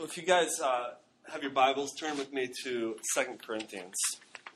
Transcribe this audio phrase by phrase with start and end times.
[0.00, 0.94] Well, if you guys uh,
[1.30, 3.94] have your Bibles, turn with me to Second Corinthians,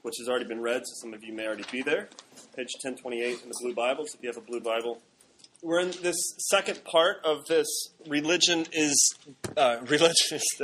[0.00, 2.08] which has already been read, so some of you may already be there.
[2.56, 5.02] Page 1028 in the Blue Bibles, if you have a Blue Bible.
[5.62, 6.16] We're in this
[6.48, 7.66] second part of this
[8.08, 9.14] religion is
[9.54, 10.62] uh, religion is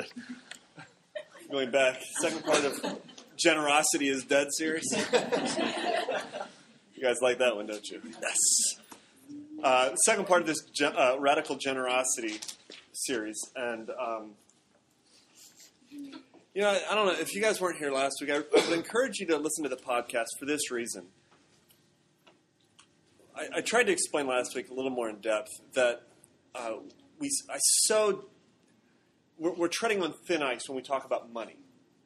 [1.52, 2.00] going back.
[2.22, 3.00] Second part of
[3.36, 4.86] generosity is dead series.
[6.94, 8.00] you guys like that one, don't you?
[8.22, 8.38] Yes.
[9.62, 12.40] Uh, second part of this uh, radical generosity
[12.94, 14.30] series, and um,
[16.54, 18.30] you know, I, don't know if you guys weren't here last week.
[18.30, 21.06] I, I would encourage you to listen to the podcast for this reason.
[23.36, 26.02] I, I tried to explain last week a little more in depth that
[26.54, 26.72] uh,
[27.20, 28.24] we I so
[29.38, 31.56] we're, we're treading on thin ice when we talk about money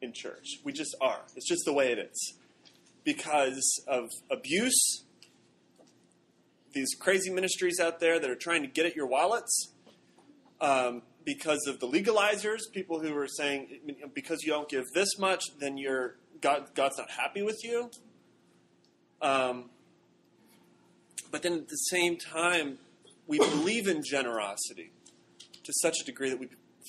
[0.02, 0.58] in church.
[0.62, 1.20] We just are.
[1.34, 2.34] It's just the way it is
[3.02, 5.04] because of abuse.
[6.72, 9.72] These crazy ministries out there that are trying to get at your wallets.
[10.60, 13.80] Um, because of the legalizers, people who are saying
[14.14, 17.90] because you don't give this much, then you're God, God's not happy with you.
[19.22, 19.70] Um,
[21.30, 22.78] but then at the same time,
[23.26, 24.92] we believe in generosity
[25.64, 26.48] to such a degree that we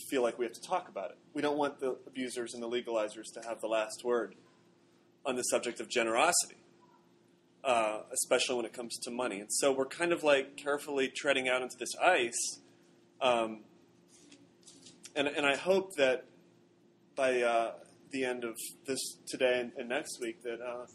[0.09, 1.17] feel like we have to talk about it.
[1.33, 4.35] We don't want the abusers and the legalizers to have the last word
[5.25, 6.57] on the subject of generosity,
[7.63, 9.39] uh, especially when it comes to money.
[9.39, 12.59] And so we're kind of like carefully treading out into this ice.
[13.21, 13.61] Um,
[15.16, 16.25] and, and I hope that
[17.16, 17.71] by uh,
[18.11, 20.85] the end of this today and, and next week that uh,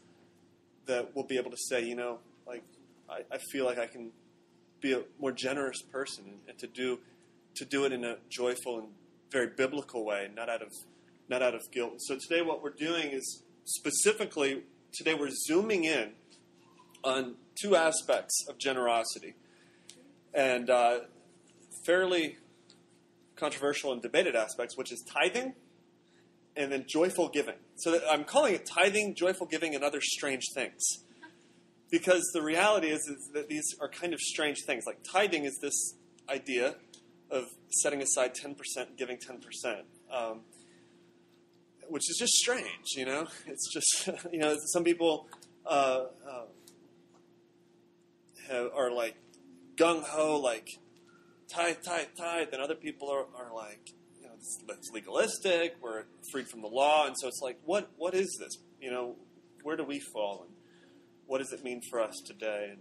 [0.86, 2.62] that we'll be able to say, you know, like
[3.08, 4.10] I, I feel like I can
[4.80, 6.98] be a more generous person and, and, to do
[7.56, 8.88] to do it in a joyful and
[9.30, 10.72] very biblical way, not out of
[11.28, 11.94] not out of guilt.
[11.98, 16.10] So today, what we're doing is specifically today we're zooming in
[17.02, 19.34] on two aspects of generosity,
[20.34, 21.00] and uh,
[21.86, 22.36] fairly
[23.36, 25.54] controversial and debated aspects, which is tithing
[26.56, 27.54] and then joyful giving.
[27.76, 30.82] So I'm calling it tithing, joyful giving, and other strange things.
[31.90, 34.84] Because the reality is, is that these are kind of strange things.
[34.86, 35.94] Like tithing is this
[36.28, 36.76] idea
[37.30, 38.56] of setting aside 10%,
[38.96, 39.82] giving 10%,
[40.12, 40.40] um,
[41.88, 43.26] which is just strange, you know?
[43.46, 45.28] It's just, you know, some people
[45.66, 46.44] uh, uh,
[48.48, 49.16] have, are like
[49.76, 50.68] gung ho, like
[51.50, 55.76] tithe, tithe, tithe, and other people are, are like, you know, it's, it's, legalistic.
[55.82, 58.56] We're freed from the law, and so it's like, what what is this?
[58.80, 59.16] You know,
[59.62, 60.54] where do we fall, and
[61.26, 62.68] what does it mean for us today?
[62.70, 62.80] And,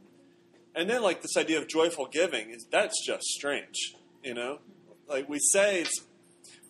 [0.75, 3.93] and then like this idea of joyful giving is that's just strange.
[4.23, 4.59] You know,
[5.07, 6.01] like we say it's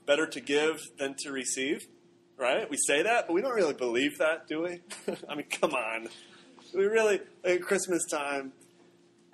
[0.06, 1.88] better to give than to receive,
[2.38, 2.70] right?
[2.70, 4.82] We say that, but we don't really believe that, do we?
[5.30, 6.08] I mean, come on.
[6.74, 8.54] We really like at Christmas time.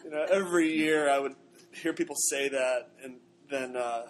[0.03, 1.35] You know, every year I would
[1.75, 3.15] hear people say that, and
[3.49, 4.03] then uh,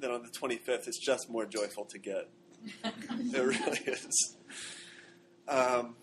[0.00, 2.28] then on the 25th, it's just more joyful to get.
[2.84, 4.36] it really is.
[5.48, 5.96] Um,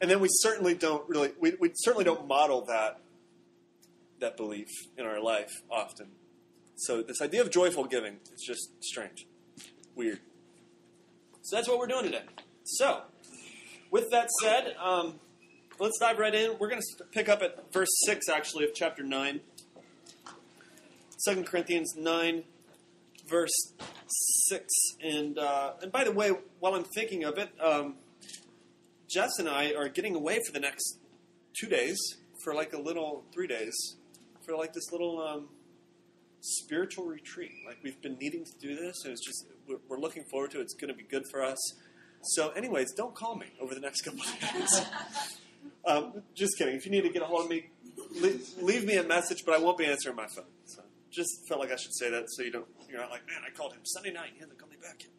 [0.00, 3.00] and then we certainly don't really we, we certainly don't model that
[4.20, 6.08] that belief in our life often.
[6.76, 9.26] So this idea of joyful giving is just strange,
[9.94, 10.20] weird.
[11.42, 12.22] So that's what we're doing today.
[12.64, 13.02] So,
[13.90, 15.20] with that said, um,
[15.78, 16.56] let's dive right in.
[16.58, 19.40] We're going to pick up at verse 6, actually, of chapter 9.
[21.26, 22.44] 2 Corinthians 9,
[23.28, 23.72] verse
[24.48, 24.66] 6.
[25.02, 26.30] And, uh, and by the way,
[26.60, 27.96] while I'm thinking of it, um,
[29.08, 30.98] Jess and I are getting away for the next
[31.58, 31.98] two days,
[32.42, 33.96] for like a little, three days,
[34.44, 35.48] for like this little um,
[36.40, 37.52] spiritual retreat.
[37.66, 40.58] Like we've been needing to do this, and it's just, we're, we're looking forward to
[40.58, 40.62] it.
[40.62, 41.58] It's going to be good for us.
[42.22, 44.80] So, anyways, don't call me over the next couple of days.
[45.86, 46.74] Um, just kidding.
[46.74, 47.70] If you need to get a hold of me,
[48.20, 50.44] leave, leave, me a message, but I won't be answering my phone.
[50.64, 53.38] So just felt like I should say that so you don't you're not like, man,
[53.46, 54.30] I called him Sunday night.
[54.34, 55.10] He hasn't called me back yet.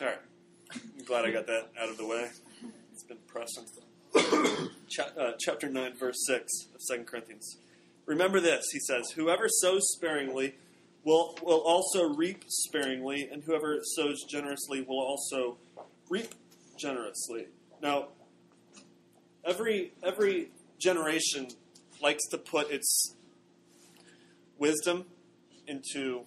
[0.00, 0.18] All right.
[0.98, 2.28] I'm glad I got that out of the way.
[2.92, 3.64] It's been pressing.
[4.88, 7.58] Ch- uh, chapter 9, verse 6 of 2 Corinthians.
[8.06, 10.56] Remember this, he says, Whoever sows sparingly
[11.04, 15.58] will, will also reap sparingly, and whoever sows generously will also
[16.08, 16.34] reap
[16.76, 17.46] generously.
[17.82, 18.08] Now,
[19.44, 21.48] every every generation
[22.00, 23.16] likes to put its
[24.56, 25.06] wisdom
[25.66, 26.22] into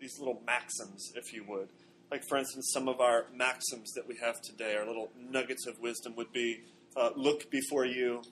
[0.00, 1.68] these little maxims, if you would.
[2.10, 5.80] Like, for instance, some of our maxims that we have today, our little nuggets of
[5.80, 6.60] wisdom would be
[6.94, 8.22] uh, look before you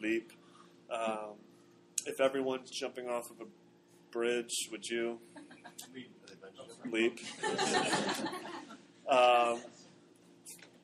[0.00, 0.32] leap.
[0.90, 1.34] Um,
[2.06, 5.18] if everyone's jumping off of a bridge, would you
[6.90, 7.18] leap?
[9.08, 9.58] um,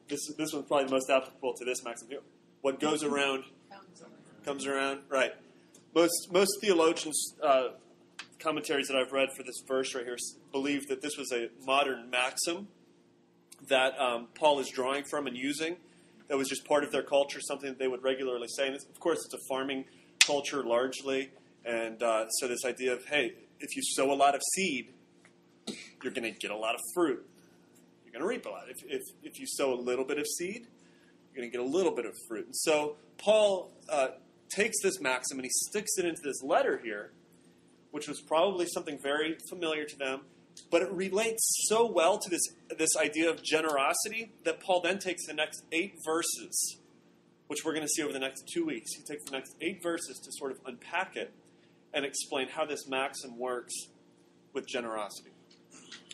[0.09, 2.21] this this one's probably most applicable to this maxim here.
[2.61, 3.45] What goes around
[4.45, 5.01] comes around.
[5.09, 5.33] Right.
[5.95, 7.69] Most most theologians uh,
[8.39, 10.17] commentaries that I've read for this verse right here
[10.53, 12.69] believe that this was a modern maxim
[13.69, 15.77] that um, Paul is drawing from and using.
[16.29, 18.67] That was just part of their culture, something that they would regularly say.
[18.67, 19.85] And of course, it's a farming
[20.27, 21.31] culture largely,
[21.65, 24.93] and uh, so this idea of hey, if you sow a lot of seed,
[26.03, 27.27] you're going to get a lot of fruit.
[28.15, 28.71] You're going to reap a lot.
[28.71, 30.69] If, if, if you sow a little bit of seed,
[31.33, 32.47] you're going to get a little bit of fruit.
[32.47, 34.09] And so Paul uh,
[34.49, 37.11] takes this maxim and he sticks it into this letter here,
[37.91, 40.21] which was probably something very familiar to them,
[40.71, 42.43] but it relates so well to this,
[42.79, 46.79] this idea of generosity that Paul then takes the next eight verses,
[47.49, 48.93] which we're going to see over the next two weeks.
[48.95, 51.33] He takes the next eight verses to sort of unpack it
[51.93, 53.75] and explain how this maxim works
[54.53, 55.31] with generosity.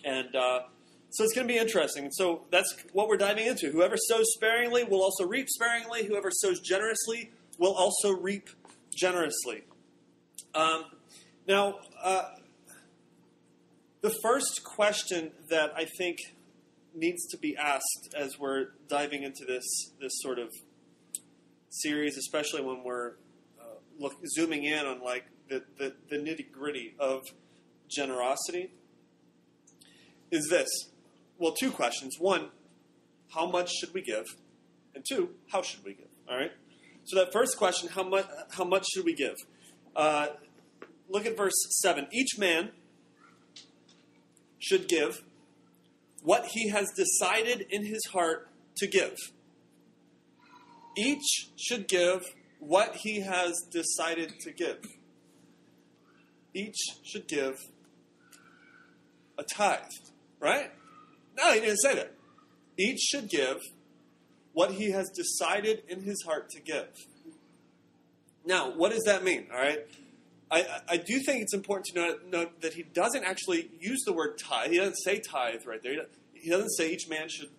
[0.03, 0.61] And uh,
[1.11, 2.11] so it's going to be interesting.
[2.13, 3.71] So that's what we're diving into.
[3.71, 6.07] Whoever sows sparingly will also reap sparingly.
[6.07, 8.49] Whoever sows generously will also reap
[8.95, 9.65] generously.
[10.55, 10.85] Um,
[11.47, 12.31] now, uh,
[14.03, 16.19] the first question that I think
[16.95, 19.65] needs to be asked as we're diving into this
[20.01, 20.49] this sort of
[21.69, 23.13] series, especially when we're
[23.61, 27.23] uh, look, zooming in on like the, the, the nitty gritty of
[27.89, 28.71] generosity,
[30.31, 30.69] is this.
[31.41, 32.17] Well, two questions.
[32.19, 32.51] One,
[33.35, 34.27] how much should we give?
[34.95, 36.09] And two, how should we give?
[36.29, 36.53] All right.
[37.05, 39.37] So that first question, how much how much should we give?
[39.97, 40.27] Uh,
[41.09, 42.09] look at verse seven.
[42.13, 42.73] Each man
[44.59, 45.23] should give
[46.23, 49.17] what he has decided in his heart to give.
[50.95, 52.23] Each should give
[52.59, 54.85] what he has decided to give.
[56.53, 57.57] Each should give
[59.39, 59.81] a tithe,
[60.39, 60.73] right?
[61.43, 62.15] No, he didn't say that.
[62.79, 63.59] Each should give
[64.53, 66.89] what he has decided in his heart to give.
[68.45, 69.47] Now, what does that mean?
[69.53, 69.87] All right.
[70.51, 74.13] I, I do think it's important to note, note, that he doesn't actually use the
[74.13, 74.71] word tithe.
[74.71, 75.93] He doesn't say tithe right there.
[76.35, 77.51] He doesn't say each man should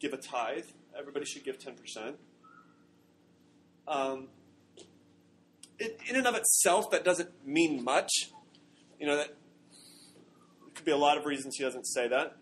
[0.00, 0.64] give a tithe.
[0.98, 2.14] Everybody should give 10%.
[3.86, 4.28] Um,
[5.78, 8.10] it, in and of itself, that doesn't mean much.
[8.98, 9.34] You know, that
[10.74, 12.36] could be a lot of reasons he doesn't say that.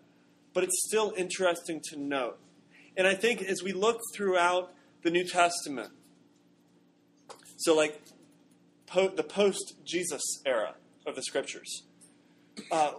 [0.53, 2.37] But it's still interesting to note.
[2.97, 5.91] And I think as we look throughout the New Testament,
[7.57, 8.01] so like
[8.85, 10.75] po- the post Jesus era
[11.05, 11.83] of the scriptures.
[12.71, 12.91] Uh,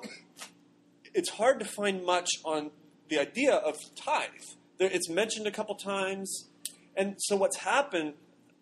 [1.15, 2.71] it's hard to find much on
[3.09, 4.31] the idea of tithe.
[4.79, 6.49] There, it's mentioned a couple times,
[6.97, 8.15] and so what's happened,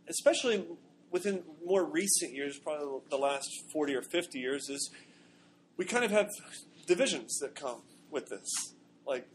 [0.09, 0.65] especially
[1.11, 4.91] within more recent years, probably the last forty or fifty years, is
[5.77, 6.29] we kind of have
[6.87, 8.75] divisions that come with this.
[9.07, 9.27] Like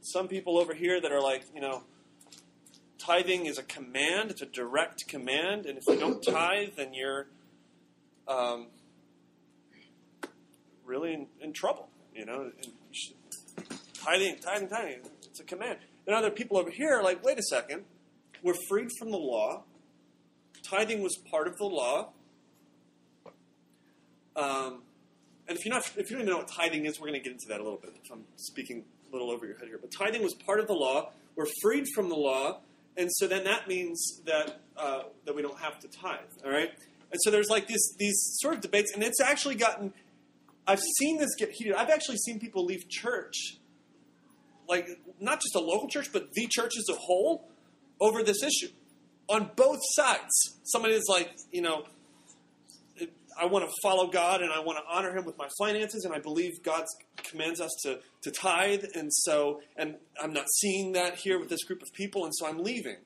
[0.00, 1.82] some people over here that are like, you know,
[2.98, 7.26] tithing is a command, it's a direct command, and if you don't tithe, then you're
[8.28, 8.66] um,
[10.84, 11.88] really in, in, trouble.
[12.14, 12.72] You know, you
[13.94, 15.78] tithing, tithing, tithing, it's a command.
[16.06, 17.84] And other people over here are like, wait a second,
[18.42, 19.62] we're freed from the law.
[20.62, 22.10] Tithing was part of the law.
[24.34, 24.82] Um,
[25.48, 27.24] and if you're not, if you don't even know what tithing is, we're going to
[27.24, 27.94] get into that a little bit.
[28.10, 31.10] I'm speaking a little over your head here, but tithing was part of the law.
[31.34, 32.60] We're freed from the law
[32.96, 36.18] and so then that means that uh, that we don't have to tithe.
[36.44, 36.70] All right,
[37.10, 39.92] and so there's like this these sort of debates, and it's actually gotten.
[40.66, 41.74] I've seen this get heated.
[41.74, 43.58] I've actually seen people leave church,
[44.68, 47.48] like not just a local church, but the church as a whole,
[48.00, 48.72] over this issue,
[49.28, 50.58] on both sides.
[50.64, 51.84] Somebody is like, you know,
[53.40, 56.14] I want to follow God and I want to honor Him with my finances, and
[56.14, 56.84] I believe God
[57.16, 61.64] commands us to, to tithe, and so and I'm not seeing that here with this
[61.64, 62.96] group of people, and so I'm leaving.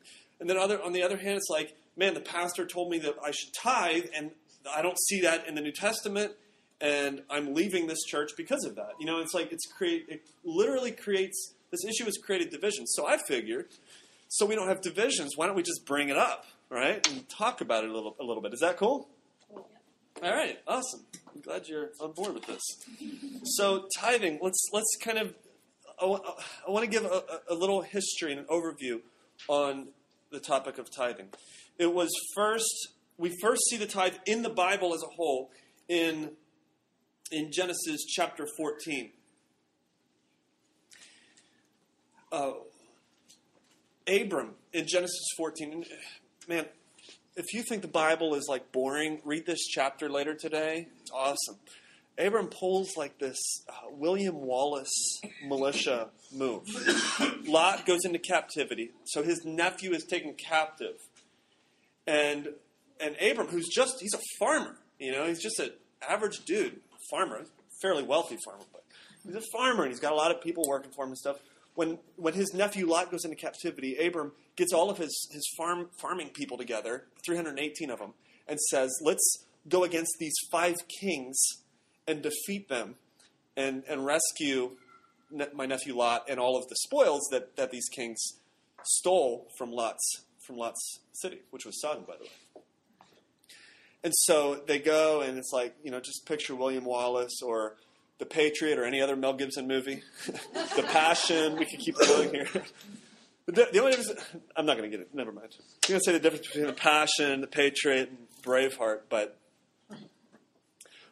[0.40, 3.14] And then other on the other hand, it's like, man, the pastor told me that
[3.24, 4.30] I should tithe, and
[4.74, 6.32] I don't see that in the New Testament,
[6.80, 8.92] and I'm leaving this church because of that.
[9.00, 12.86] You know, it's like it's create it literally creates this issue has created division.
[12.86, 13.66] So I figured,
[14.28, 17.60] so we don't have divisions, why don't we just bring it up, right, and talk
[17.60, 18.52] about it a little a little bit?
[18.52, 19.08] Is that cool?
[20.22, 21.00] All right, awesome.
[21.34, 22.62] I'm glad you're on board with this.
[23.44, 25.34] So tithing, let's let's kind of
[26.00, 26.06] I,
[26.66, 29.00] want to give a, a little history and an overview
[29.48, 29.88] on
[30.30, 31.28] the topic of tithing.
[31.78, 35.50] It was first we first see the tithe in the Bible as a whole
[35.86, 36.30] in
[37.30, 39.10] in Genesis chapter 14.
[42.32, 42.52] Uh,
[44.08, 45.84] Abram in Genesis 14,
[46.48, 46.66] man,
[47.36, 50.88] if you think the Bible is like boring, read this chapter later today.
[51.00, 51.56] It's awesome.
[52.18, 53.38] Abram pulls like this
[53.68, 56.62] uh, William Wallace militia move.
[57.46, 60.96] Lot goes into captivity, so his nephew is taken captive,
[62.06, 62.48] and
[62.98, 65.72] and Abram, who's just he's a farmer, you know, he's just an
[66.08, 67.44] average dude, farmer,
[67.82, 68.82] fairly wealthy farmer, but
[69.22, 71.36] he's a farmer and he's got a lot of people working for him and stuff.
[71.74, 75.90] When when his nephew Lot goes into captivity, Abram gets all of his his farm
[76.00, 78.14] farming people together, 318 of them,
[78.48, 81.36] and says, "Let's go against these five kings
[82.06, 82.96] and defeat them,
[83.56, 84.76] and and rescue
[85.30, 88.20] ne- my nephew Lot and all of the spoils that that these kings
[88.84, 92.30] stole from Lot's from Lot's city, which was Sodom, by the way."
[94.06, 97.74] And so they go, and it's like, you know, just picture William Wallace or
[98.18, 100.00] The Patriot or any other Mel Gibson movie.
[100.26, 101.56] the Passion.
[101.56, 102.46] We could keep going here.
[103.46, 104.20] The, the only difference,
[104.56, 105.14] I'm not going to get it.
[105.14, 105.48] Never mind.
[105.58, 109.38] I'm going to say the difference between The Passion, The Patriot, and Braveheart, but.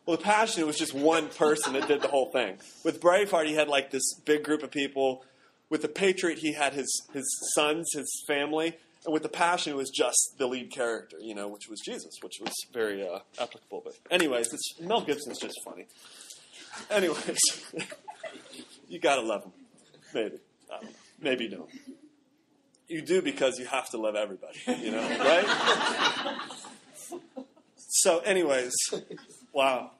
[0.06, 2.58] Well, The Passion was just one person that did the whole thing.
[2.84, 5.24] With Braveheart, he had like this big group of people.
[5.70, 7.24] With The Patriot, he had his, his
[7.54, 8.76] sons, his family.
[9.04, 12.10] And with the passion, it was just the lead character, you know, which was Jesus,
[12.22, 13.82] which was very uh, applicable.
[13.84, 15.86] But anyways, it's, Mel Gibson's just funny.
[16.90, 17.38] Anyways,
[18.88, 19.52] you gotta love him,
[20.14, 20.38] maybe.
[20.68, 20.94] Don't.
[21.20, 21.68] Maybe no.
[22.88, 26.40] You do because you have to love everybody, you know, right?
[27.76, 28.74] so, anyways,
[29.52, 29.92] wow.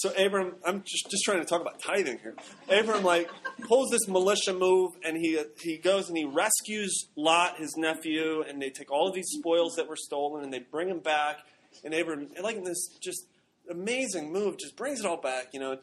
[0.00, 2.34] So Abram, I'm just, just trying to talk about tithing here.
[2.70, 3.28] Abram like
[3.68, 8.62] pulls this militia move, and he he goes and he rescues Lot, his nephew, and
[8.62, 11.40] they take all of these spoils that were stolen, and they bring him back.
[11.84, 13.26] And Abram, like this, just
[13.68, 15.76] amazing move, just brings it all back, you know.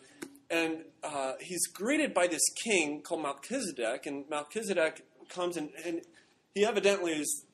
[0.49, 6.01] And uh, he's greeted by this king called Melchizedek, and Melchizedek comes and, and
[6.53, 7.45] he evidently is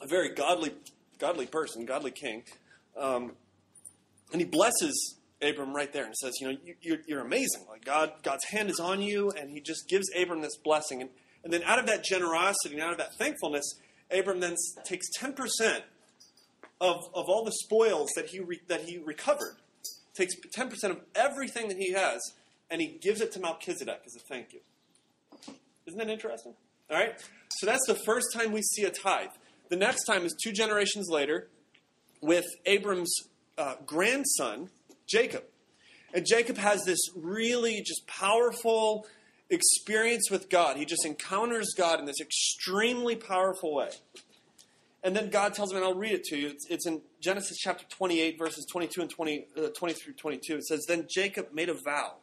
[0.00, 0.72] a very godly,
[1.18, 2.42] godly person, godly king,
[2.98, 3.32] um,
[4.32, 7.66] and he blesses Abram right there and says, you know, you, you're, you're amazing.
[7.68, 11.02] Like God, God's hand is on you, and He just gives Abram this blessing.
[11.02, 11.10] And,
[11.44, 13.64] and then out of that generosity and out of that thankfulness,
[14.10, 15.84] Abram then takes ten percent
[16.80, 19.56] of, of all the spoils that he re, that he recovered,
[20.16, 22.20] takes ten percent of everything that he has,
[22.70, 24.60] and he gives it to Melchizedek as a thank you.
[25.86, 26.54] Isn't that interesting?
[26.90, 27.14] All right.
[27.58, 29.30] So that's the first time we see a tithe.
[29.70, 31.48] The next time is two generations later,
[32.20, 33.12] with Abram's
[33.58, 34.70] uh, grandson
[35.06, 35.44] Jacob.
[36.14, 39.06] And Jacob has this really just powerful
[39.50, 40.76] experience with God.
[40.76, 43.90] He just encounters God in this extremely powerful way.
[45.02, 46.48] And then God tells him, and I'll read it to you.
[46.48, 50.56] It's, it's in Genesis chapter 28, verses 22 and 20, uh, 20 through 22.
[50.56, 52.14] It says, Then Jacob made a vow.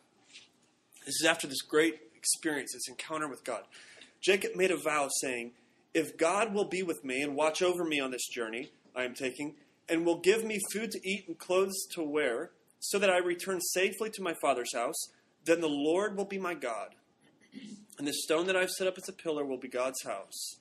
[1.05, 3.63] This is after this great experience, this encounter with God.
[4.24, 5.51] Jacob made a vow saying,
[5.94, 9.13] If God will be with me and watch over me on this journey I am
[9.13, 9.56] taking,
[9.89, 13.60] and will give me food to eat and clothes to wear, so that I return
[13.60, 15.10] safely to my father's house,
[15.46, 16.96] then the Lord will be my God.
[17.98, 20.58] And the stone that I've set up as a pillar will be God's house.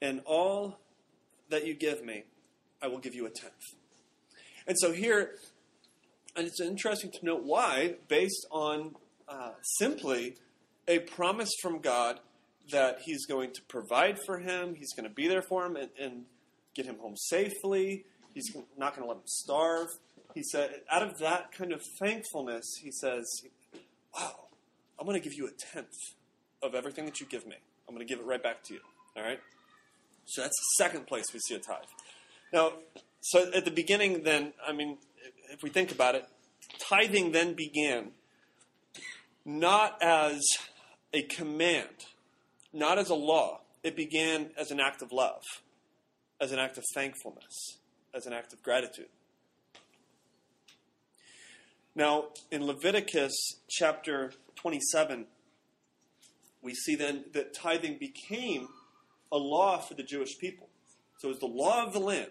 [0.00, 0.78] And all
[1.50, 2.24] that you give me,
[2.82, 3.52] I will give you a tenth.
[4.66, 5.32] And so here,
[6.36, 8.94] and it's interesting to note why, based on
[9.28, 10.36] uh, simply
[10.86, 12.20] a promise from God
[12.70, 15.90] that He's going to provide for him, He's going to be there for him, and,
[16.00, 16.24] and
[16.74, 18.04] get him home safely.
[18.34, 19.88] He's not going to let him starve
[20.34, 23.24] he said, out of that kind of thankfulness, he says,
[24.14, 24.46] Wow,
[24.98, 26.14] I'm going to give you a tenth
[26.62, 27.56] of everything that you give me.
[27.88, 28.80] I'm going to give it right back to you.
[29.16, 29.40] All right?
[30.26, 31.82] So that's the second place we see a tithe.
[32.52, 32.72] Now,
[33.20, 34.98] so at the beginning, then, I mean,
[35.50, 36.26] if we think about it,
[36.78, 38.12] tithing then began
[39.44, 40.40] not as
[41.12, 42.06] a command,
[42.72, 43.60] not as a law.
[43.82, 45.42] It began as an act of love,
[46.40, 47.78] as an act of thankfulness,
[48.14, 49.08] as an act of gratitude.
[51.94, 53.34] Now, in Leviticus
[53.68, 55.26] chapter 27,
[56.62, 58.68] we see then that tithing became
[59.32, 60.68] a law for the Jewish people.
[61.18, 62.30] So it was the law of the land.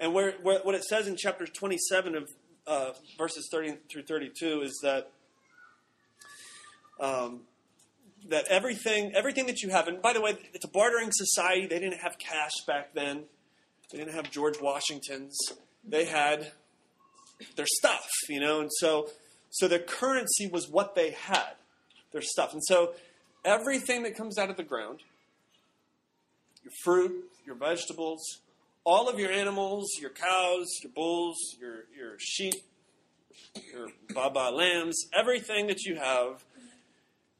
[0.00, 2.28] And where, where what it says in chapter 27 of
[2.66, 5.12] uh, verses 30 through 32 is that
[7.00, 7.42] um,
[8.28, 11.66] that everything everything that you have, and by the way, it's a bartering society.
[11.66, 13.24] They didn't have cash back then.
[13.90, 15.36] They didn't have George Washingtons.
[15.84, 16.52] They had
[17.56, 19.08] their stuff, you know, and so
[19.50, 21.54] so their currency was what they had,
[22.12, 22.52] their stuff.
[22.52, 22.94] And so
[23.44, 25.00] everything that comes out of the ground,
[26.62, 28.22] your fruit, your vegetables,
[28.84, 32.54] all of your animals, your cows, your bulls, your your sheep,
[33.72, 36.44] your baba lambs, everything that you have,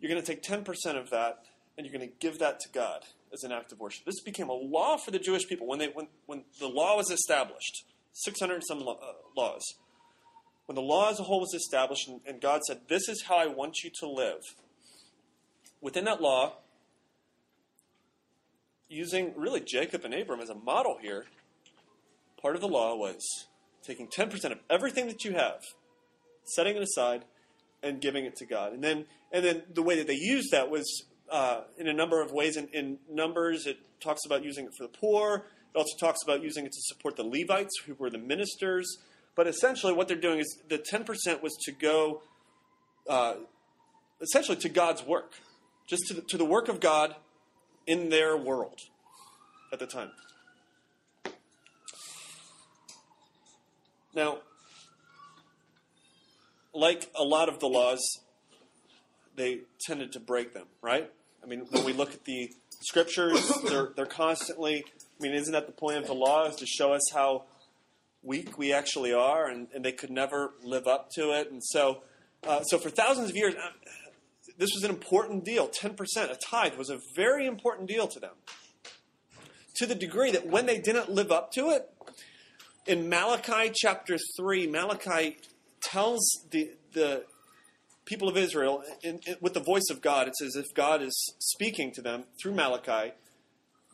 [0.03, 0.67] you're going to take 10%
[0.99, 1.45] of that
[1.79, 4.05] and you're going to give that to God as an act of worship.
[4.05, 7.11] This became a law for the Jewish people when they when when the law was
[7.11, 7.87] established.
[8.13, 8.95] 600 some uh,
[9.35, 9.63] laws
[10.67, 13.37] when the law as a whole was established and, and God said, This is how
[13.37, 14.41] I want you to live,
[15.81, 16.55] within that law,
[18.89, 21.27] using really Jacob and Abram as a model here,
[22.41, 23.47] part of the law was
[23.85, 25.61] taking 10% of everything that you have,
[26.45, 27.25] setting it aside,
[27.83, 28.73] and giving it to God.
[28.73, 32.23] And then, and then the way that they used that was uh, in a number
[32.23, 32.57] of ways.
[32.57, 35.47] In, in Numbers, it talks about using it for the poor.
[35.75, 38.99] It also talks about using it to support the Levites, who were the ministers.
[39.35, 42.23] But essentially, what they're doing is the 10% was to go
[43.09, 43.35] uh,
[44.21, 45.33] essentially to God's work,
[45.89, 47.17] just to the, to the work of God
[47.87, 48.79] in their world
[49.73, 50.11] at the time.
[54.15, 54.39] Now,
[56.75, 58.01] like a lot of the laws,
[59.37, 61.11] they tended to break them, right?
[61.43, 62.51] I mean, when we look at the
[62.81, 64.85] scriptures, they're, they're constantly,
[65.21, 67.45] I mean, isn't that the point of the law, is to show us how
[68.23, 71.51] weak we actually are, and, and they could never live up to it.
[71.51, 72.03] And so,
[72.47, 73.71] uh, so for thousands of years, uh,
[74.59, 75.69] this was an important deal.
[75.69, 75.97] 10%,
[76.31, 78.35] a tithe, was a very important deal to them.
[79.77, 81.91] To the degree that when they didn't live up to it,
[82.87, 85.39] in Malachi chapter 3, Malachi
[85.83, 87.25] tells the, the
[88.05, 91.35] people of Israel, in, in, with the voice of God, it's as if God is
[91.39, 93.13] speaking to them through Malachi,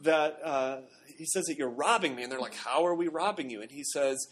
[0.02, 0.78] that uh,
[1.16, 2.22] he says that you're robbing me.
[2.22, 3.60] And they're like, How are we robbing you?
[3.60, 4.28] And he says,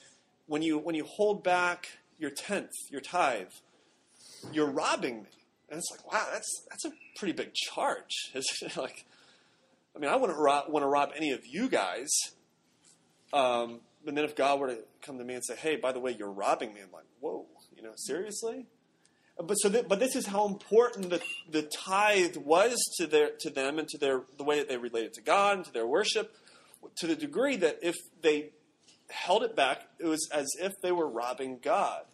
[0.47, 3.49] When you, when you hold back your tenth, your tithe,
[4.53, 5.29] you're robbing me.
[5.69, 8.33] And it's like, wow, that's, that's a pretty big charge.
[8.77, 9.05] like,
[9.95, 12.09] I mean, I wouldn't rob, want to rob any of you guys.
[13.33, 16.01] Um, but then if God were to come to me and say, "Hey, by the
[16.01, 17.45] way, you're robbing me," I'm like, "Whoa,
[17.77, 18.67] you know, seriously?"
[19.39, 21.21] But so, but this is how important the,
[21.51, 25.13] the tithe was to their to them and to their the way that they related
[25.15, 26.35] to God and to their worship,
[26.99, 28.53] to the degree that if they
[29.11, 32.05] held it back, it was as if they were robbing God.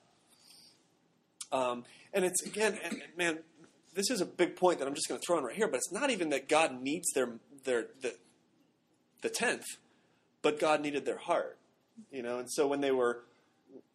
[1.52, 3.38] Um, and it's again, and, man,
[3.94, 5.68] this is a big point that I'm just going to throw in right here.
[5.68, 7.34] But it's not even that God needs their
[7.64, 8.16] their the
[9.20, 9.66] the tenth,
[10.40, 11.58] but God needed their heart.
[12.10, 13.20] You know, and so when they were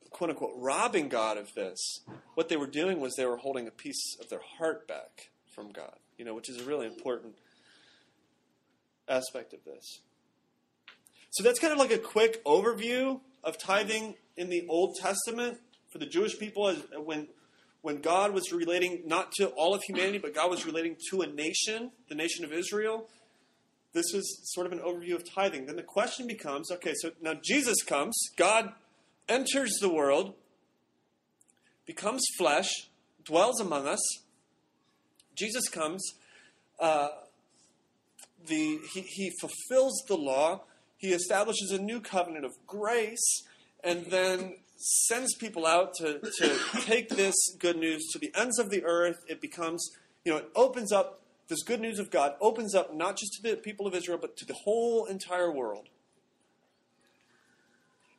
[0.09, 2.01] quote unquote robbing God of this,
[2.35, 5.71] what they were doing was they were holding a piece of their heart back from
[5.71, 7.35] God, you know, which is a really important
[9.09, 10.01] aspect of this.
[11.31, 15.59] So that's kind of like a quick overview of tithing in the Old Testament
[15.91, 17.27] for the Jewish people as, when
[17.81, 21.27] when God was relating not to all of humanity, but God was relating to a
[21.27, 23.07] nation, the nation of Israel.
[23.97, 25.65] This is sort of an overview of tithing.
[25.65, 28.73] Then the question becomes okay, so now Jesus comes, God
[29.27, 30.35] enters the world,
[31.87, 32.69] becomes flesh,
[33.23, 33.99] dwells among us.
[35.33, 36.03] Jesus comes,
[36.79, 37.07] uh,
[38.45, 40.61] the, he, he fulfills the law,
[40.97, 43.43] he establishes a new covenant of grace,
[43.83, 44.57] and then
[45.07, 49.17] sends people out to, to take this good news to the ends of the earth.
[49.27, 49.89] It becomes,
[50.23, 53.41] you know, it opens up this good news of God opens up not just to
[53.41, 55.87] the people of Israel, but to the whole entire world.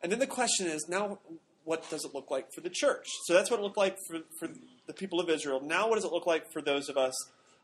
[0.02, 1.18] And then the question is now,
[1.64, 3.06] what does it look like for the church?
[3.24, 4.48] So that's what it looked like for, for
[4.86, 5.60] the people of Israel.
[5.62, 7.14] Now, what does it look like for those of us,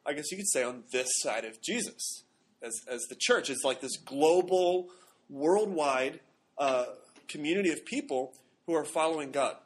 [0.04, 2.24] I guess you could say, on this side of Jesus?
[2.62, 4.88] As, as the church It's like this global,
[5.30, 6.20] worldwide
[6.58, 6.86] uh,
[7.28, 8.34] community of people
[8.66, 9.56] who are following God.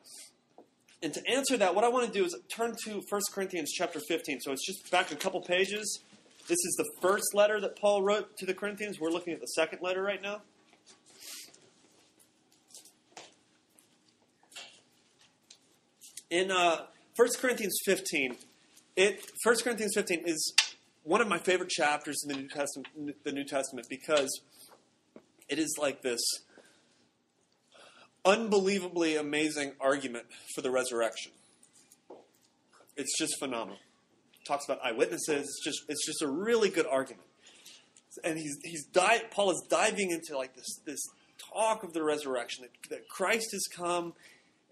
[1.03, 4.01] And to answer that, what I want to do is turn to 1 Corinthians chapter
[4.01, 4.41] 15.
[4.41, 6.01] So it's just back a couple pages.
[6.49, 8.99] This is the first letter that Paul wrote to the Corinthians.
[8.99, 10.43] We're looking at the second letter right now.
[16.31, 18.37] In uh, 1 Corinthians 15,
[18.97, 20.55] it 1 Corinthians 15 is
[21.05, 22.89] one of my favorite chapters in the New Testament,
[23.25, 24.29] the New Testament because
[25.49, 26.21] it is like this
[28.29, 31.33] unbelievably amazing argument for the resurrection.
[32.97, 33.79] It's just phenomenal.
[34.47, 35.43] Talks about eyewitnesses.
[35.43, 37.27] It's just it's just a really good argument.
[38.25, 41.01] And he's he's di- Paul is diving into like this this
[41.53, 44.15] talk of the resurrection that, that Christ has come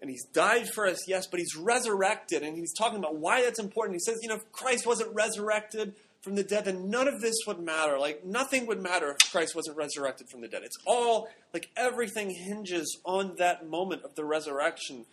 [0.01, 3.59] and he's died for us, yes, but he's resurrected, and he's talking about why that's
[3.59, 3.95] important.
[3.95, 5.95] He says, you know, if Christ wasn't resurrected,
[6.27, 7.97] from the dead, then none of this would matter.
[7.97, 10.61] Like, nothing would matter if Christ wasn't resurrected from the dead.
[10.65, 15.05] It's all, like, everything hinges on that moment of the resurrection.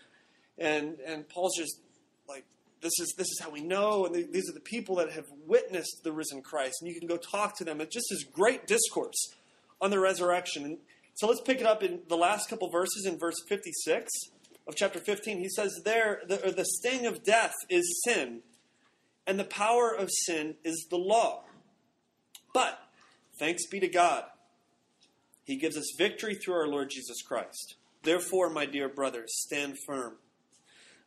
[0.58, 1.78] And, and Paul's just
[2.28, 2.44] like,
[2.80, 6.00] this is, this is how we know, and these are the people that have witnessed
[6.02, 6.78] the risen Christ.
[6.80, 7.80] And you can go talk to them.
[7.80, 9.34] It's just this great discourse
[9.80, 10.64] on the resurrection.
[10.64, 10.78] And
[11.14, 14.10] so let's pick it up in the last couple verses in verse 56
[14.66, 15.38] of chapter 15.
[15.38, 18.42] He says, There, the, the sting of death is sin
[19.26, 21.44] and the power of sin is the law.
[22.52, 22.78] But
[23.38, 24.24] thanks be to God,
[25.44, 27.76] He gives us victory through our Lord Jesus Christ.
[28.02, 30.16] Therefore, my dear brothers, stand firm.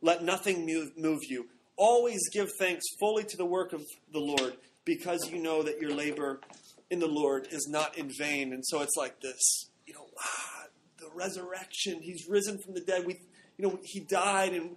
[0.01, 0.65] Let nothing
[0.97, 1.47] move, you.
[1.75, 5.93] Always give thanks fully to the work of the Lord, because you know that your
[5.93, 6.41] labor
[6.89, 8.53] in the Lord is not in vain.
[8.53, 10.63] And so it's like this, you know, ah,
[10.97, 12.01] the resurrection.
[12.01, 13.06] He's risen from the dead.
[13.06, 13.19] We,
[13.58, 14.75] you know, he died and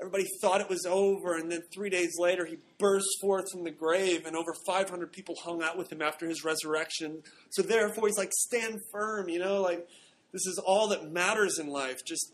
[0.00, 1.36] everybody thought it was over.
[1.36, 5.34] And then three days later, he burst forth from the grave and over 500 people
[5.42, 7.22] hung out with him after his resurrection.
[7.50, 9.86] So therefore, he's like, stand firm, you know, like
[10.32, 12.04] this is all that matters in life.
[12.06, 12.32] Just,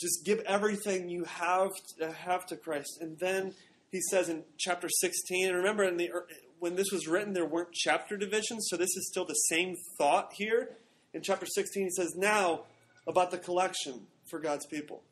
[0.00, 2.98] just give everything you have to, have to Christ.
[3.00, 3.54] And then
[3.90, 6.26] he says in chapter 16, and remember in the er,
[6.58, 10.34] when this was written, there weren't chapter divisions, so this is still the same thought
[10.34, 10.76] here.
[11.14, 12.64] In chapter 16, he says, Now
[13.08, 15.02] about the collection for God's people.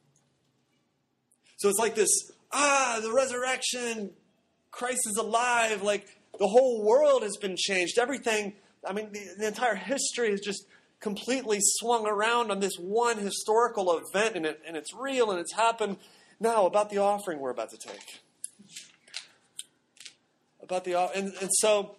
[1.58, 2.10] So it's like this
[2.52, 4.10] ah, the resurrection,
[4.70, 6.06] Christ is alive, like
[6.38, 7.98] the whole world has been changed.
[7.98, 8.54] Everything,
[8.86, 10.64] I mean, the, the entire history is just
[11.00, 15.52] completely swung around on this one historical event, and, it, and it's real and it's
[15.52, 15.98] happened.
[16.40, 18.22] Now, about the offering we're about to take
[20.68, 21.96] about the and and so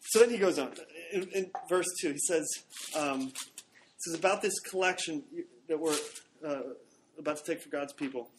[0.00, 0.72] so then he goes on
[1.12, 2.12] in, in verse two.
[2.12, 2.46] He says
[2.96, 3.32] um,
[3.98, 5.22] says about this collection
[5.68, 5.96] that we're
[6.46, 6.60] uh,
[7.20, 8.30] about to take for God's people.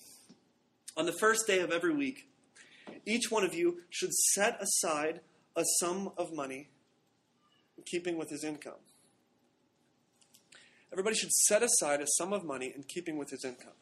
[0.98, 2.28] On the first day of every week,
[3.06, 5.22] each one of you should set aside
[5.56, 6.70] a sum of money
[7.78, 8.80] in keeping with his income.
[10.91, 13.74] Everybody should set aside a sum of money in keeping with his income.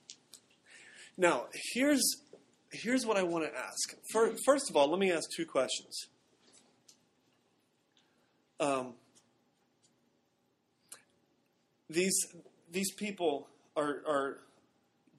[1.17, 2.03] Now, here's
[2.71, 3.95] here's what I want to ask.
[4.45, 6.07] First of all, let me ask two questions.
[8.59, 8.93] Um,
[11.89, 12.15] these
[12.71, 14.37] these people are, are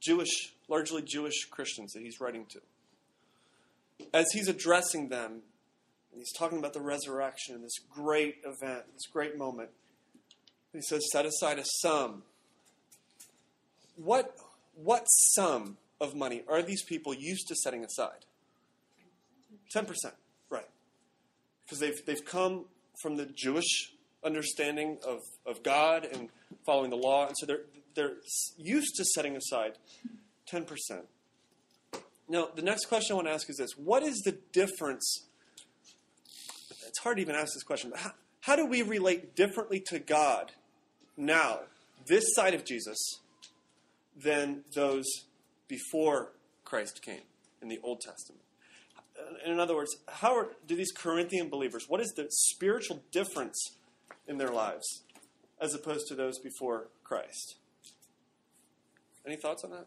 [0.01, 2.61] Jewish, largely Jewish Christians that he's writing to.
[4.15, 5.43] As he's addressing them,
[6.15, 9.71] he's talking about the resurrection, and this great event, this great moment.
[10.73, 12.23] He says, "Set aside a sum."
[13.97, 14.35] What
[14.75, 18.25] what sum of money are these people used to setting aside?
[19.75, 19.87] 10%,
[20.49, 20.69] right.
[21.65, 22.65] Because they've, they've come
[23.03, 23.93] from the Jewish
[24.25, 26.29] understanding of, of God and
[26.67, 27.61] following the law, and so they're,
[27.95, 28.17] they're
[28.57, 29.73] used to setting aside
[30.51, 30.67] 10%.
[32.29, 35.27] Now, the next question I want to ask is this What is the difference?
[36.87, 39.99] It's hard to even ask this question, but how, how do we relate differently to
[39.99, 40.53] God
[41.17, 41.61] now,
[42.07, 42.99] this side of Jesus,
[44.17, 45.05] than those
[45.69, 46.33] before
[46.65, 47.23] Christ came
[47.63, 48.43] in the Old Testament.
[49.45, 53.77] In other words, how are, do these Corinthian believers, what is the spiritual difference
[54.27, 55.03] in their lives
[55.61, 57.57] as opposed to those before Christ?
[59.27, 59.87] Any thoughts on that?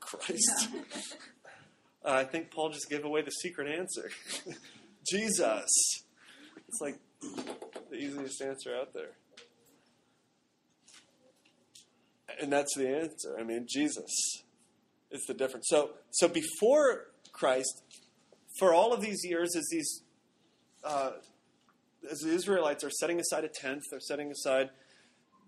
[0.00, 0.68] Christ.
[2.02, 4.10] Uh, I think Paul just gave away the secret answer.
[5.10, 5.68] Jesus.
[6.66, 6.98] It's like
[7.90, 9.10] the easiest answer out there.
[12.40, 13.36] and that's the answer.
[13.38, 14.42] I mean, Jesus
[15.10, 15.66] is the difference.
[15.68, 17.82] So, so before Christ,
[18.58, 20.02] for all of these years, as these
[20.82, 21.12] uh,
[22.10, 24.70] as the Israelites are setting aside a tenth, they're setting aside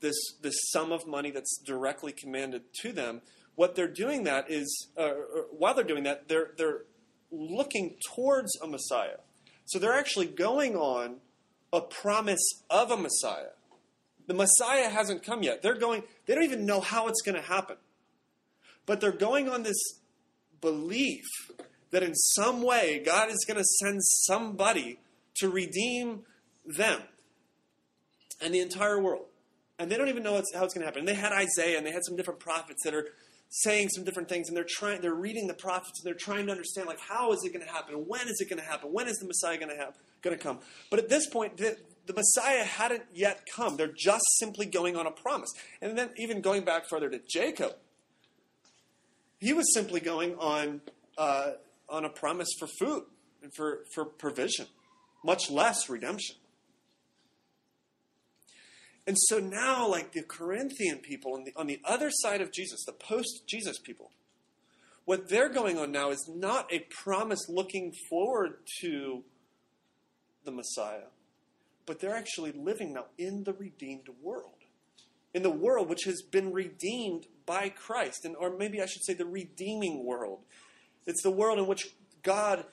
[0.02, 3.22] this this sum of money that's directly commanded to them.
[3.54, 5.10] What they're doing that is, uh,
[5.50, 6.82] while they're doing that, they're they're
[7.30, 9.18] looking towards a Messiah.
[9.64, 11.16] So they're actually going on
[11.72, 13.52] a promise of a Messiah.
[14.26, 15.62] The Messiah hasn't come yet.
[15.62, 17.76] They're going, they don't even know how it's going to happen.
[18.86, 20.00] But they're going on this
[20.60, 21.24] belief
[21.90, 24.98] that in some way God is going to send somebody
[25.36, 26.22] to redeem
[26.64, 27.02] them
[28.40, 29.26] and the entire world.
[29.82, 31.00] And they don't even know how it's going to happen.
[31.00, 33.06] And they had Isaiah and they had some different prophets that are
[33.50, 36.52] saying some different things and they're trying they're reading the prophets and they're trying to
[36.52, 39.06] understand like how is it going to happen when is it going to happen when
[39.06, 42.14] is the messiah going to have going to come but at this point the, the
[42.14, 43.76] Messiah hadn't yet come.
[43.76, 45.50] They're just simply going on a promise.
[45.80, 47.74] And then, even going back further to Jacob,
[49.38, 50.80] he was simply going on,
[51.16, 51.52] uh,
[51.88, 53.04] on a promise for food
[53.42, 54.66] and for, for provision,
[55.24, 56.36] much less redemption.
[59.06, 62.84] And so now, like the Corinthian people on the, on the other side of Jesus,
[62.84, 64.10] the post Jesus people,
[65.04, 69.24] what they're going on now is not a promise looking forward to
[70.44, 71.08] the Messiah
[71.86, 74.54] but they're actually living now in the redeemed world.
[75.34, 79.14] In the world which has been redeemed by Christ, and, or maybe I should say
[79.14, 80.40] the redeeming world.
[81.06, 81.88] It's the world in which
[82.22, 82.64] God,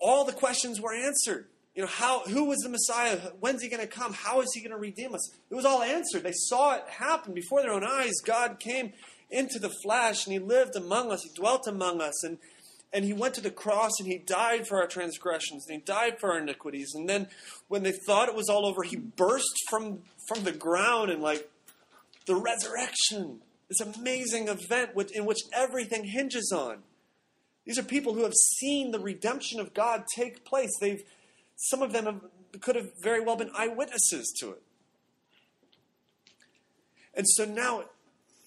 [0.00, 1.46] all the questions were answered.
[1.74, 3.16] You know, how, who was the Messiah?
[3.38, 4.12] When's he going to come?
[4.12, 5.32] How is he going to redeem us?
[5.50, 6.24] It was all answered.
[6.24, 8.14] They saw it happen before their own eyes.
[8.24, 8.92] God came
[9.30, 11.22] into the flesh and he lived among us.
[11.22, 12.24] He dwelt among us.
[12.24, 12.38] And
[12.92, 16.18] and he went to the cross and he died for our transgressions and he died
[16.18, 17.28] for our iniquities and then
[17.68, 21.48] when they thought it was all over he burst from from the ground and like
[22.26, 26.78] the resurrection this amazing event in which everything hinges on
[27.64, 31.04] these are people who have seen the redemption of god take place they've
[31.60, 32.20] some of them have
[32.60, 34.62] could have very well been eyewitnesses to it.
[37.14, 37.84] And so now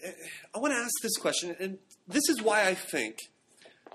[0.03, 0.11] eh,
[0.53, 3.17] I want to ask this question, and this is why I think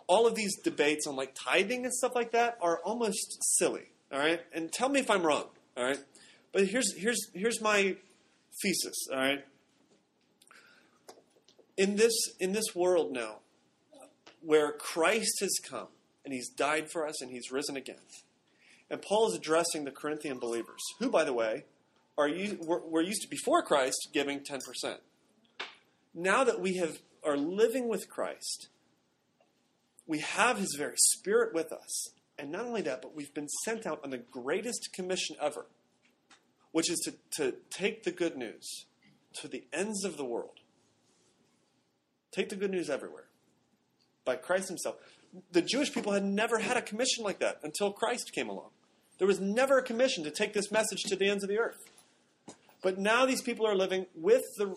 [0.06, 3.88] all of these debates on like tithing and stuff like that are almost silly.
[4.12, 5.44] All right, and tell me if I'm wrong.
[5.76, 5.98] All right,
[6.52, 7.96] but here's here's here's my
[8.62, 8.96] thesis.
[9.12, 9.44] All right,
[11.76, 13.36] in this in this world now,
[14.40, 15.88] where Christ has come
[16.24, 18.00] and He's died for us and He's risen again,
[18.90, 21.64] and Paul is addressing the Corinthian believers, who, by the way,
[22.16, 25.00] are were, were used to before Christ giving ten percent.
[26.14, 28.68] Now that we have are living with Christ,
[30.06, 32.08] we have His very Spirit with us.
[32.38, 35.66] And not only that, but we've been sent out on the greatest commission ever,
[36.70, 38.86] which is to, to take the good news
[39.34, 40.60] to the ends of the world.
[42.30, 43.24] Take the good news everywhere
[44.24, 44.96] by Christ Himself.
[45.50, 48.70] The Jewish people had never had a commission like that until Christ came along.
[49.18, 51.78] There was never a commission to take this message to the ends of the earth.
[52.82, 54.76] But now these people are living with the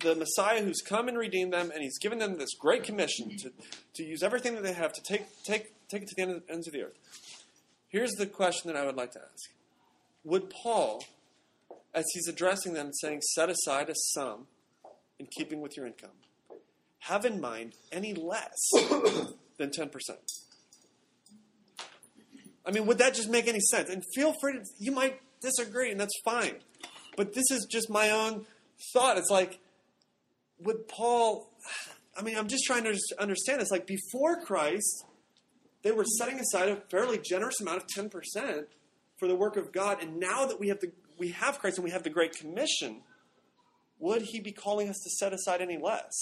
[0.00, 3.50] the Messiah who's come and redeemed them, and he's given them this great commission to,
[3.94, 6.42] to use everything that they have to take, take, take it to the end of,
[6.48, 6.98] ends of the earth.
[7.88, 9.50] Here's the question that I would like to ask
[10.24, 11.04] Would Paul,
[11.94, 14.46] as he's addressing them, saying, set aside a sum
[15.18, 16.10] in keeping with your income,
[17.00, 18.56] have in mind any less
[19.58, 19.90] than 10%?
[22.68, 23.88] I mean, would that just make any sense?
[23.88, 26.56] And feel free to, you might disagree, and that's fine.
[27.16, 28.44] But this is just my own
[28.92, 29.16] thought.
[29.16, 29.58] It's like,
[30.60, 31.50] would Paul,
[32.16, 33.70] I mean, I'm just trying to understand this.
[33.70, 35.04] Like before Christ,
[35.82, 38.66] they were setting aside a fairly generous amount of 10%
[39.18, 40.02] for the work of God.
[40.02, 43.02] And now that we have the we have Christ and we have the Great Commission,
[43.98, 46.12] would he be calling us to set aside any less?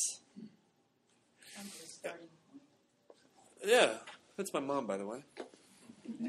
[3.65, 3.95] Yeah,
[4.37, 5.25] that's my mom, by the way.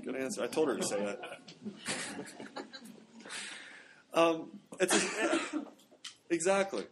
[0.03, 0.43] Good answer.
[0.43, 1.39] I told her to say that.
[4.13, 5.05] um, it's
[6.29, 6.85] exactly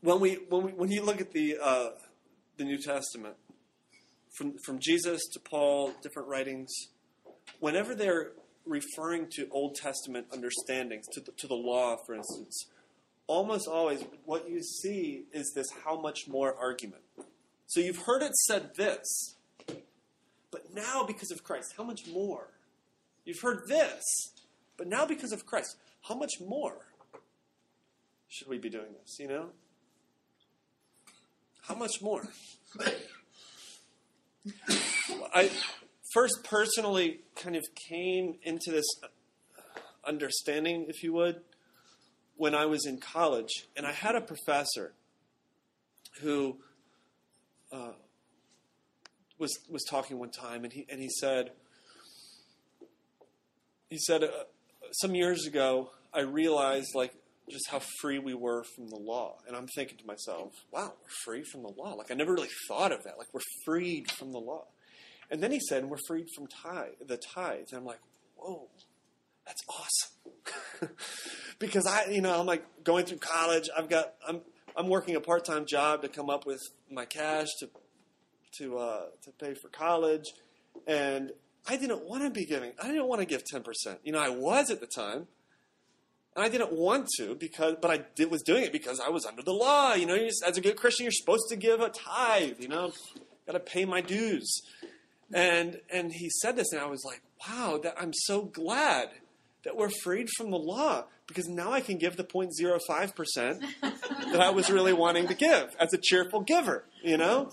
[0.00, 1.90] when we when we when you look at the uh,
[2.56, 3.34] the New Testament,
[4.32, 6.72] from from Jesus to Paul, different writings,
[7.60, 8.32] whenever they're
[8.64, 12.66] referring to Old Testament understandings, to the, to the law, for instance,
[13.26, 17.02] almost always what you see is this how much more argument.
[17.66, 19.35] So you've heard it said this,
[20.76, 22.48] now because of Christ, how much more?
[23.24, 24.04] You've heard this,
[24.76, 26.86] but now because of Christ, how much more
[28.28, 29.18] should we be doing this?
[29.18, 29.46] You know?
[31.62, 32.28] How much more?
[35.34, 35.50] I
[36.12, 38.86] first personally kind of came into this
[40.06, 41.40] understanding, if you would,
[42.36, 44.92] when I was in college, and I had a professor
[46.20, 46.58] who
[47.72, 47.92] uh,
[49.38, 51.52] was was talking one time, and he and he said
[53.90, 54.28] he said uh,
[54.92, 57.14] some years ago I realized like
[57.50, 59.36] just how free we were from the law.
[59.46, 61.94] And I'm thinking to myself, wow, we're free from the law.
[61.94, 63.18] Like I never really thought of that.
[63.18, 64.64] Like we're freed from the law.
[65.30, 67.66] And then he said, we're freed from tithe, the tithe.
[67.70, 68.00] And I'm like,
[68.36, 68.68] whoa,
[69.44, 70.90] that's awesome.
[71.58, 73.68] because I, you know, I'm like going through college.
[73.76, 74.40] I've got, I'm,
[74.76, 77.68] I'm working a part-time job to come up with my cash to,
[78.58, 80.32] to, uh, to pay for college.
[80.86, 81.32] And
[81.68, 83.64] I didn't want to be giving, I didn't want to give 10%.
[84.04, 85.26] You know, I was at the time
[86.36, 89.24] and I didn't want to because, but I did, was doing it because I was
[89.24, 89.94] under the law.
[89.94, 92.60] You know, as a good Christian, you're supposed to give a tithe.
[92.60, 92.92] You know,
[93.46, 94.60] got to pay my dues.
[95.32, 99.08] And and he said this, and I was like, wow, that I'm so glad
[99.64, 104.40] that we're freed from the law because now I can give the 0.05 percent that
[104.40, 106.84] I was really wanting to give as a cheerful giver.
[107.02, 107.50] You know.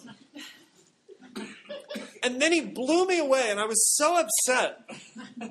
[2.24, 4.90] And then he blew me away, and I was so upset.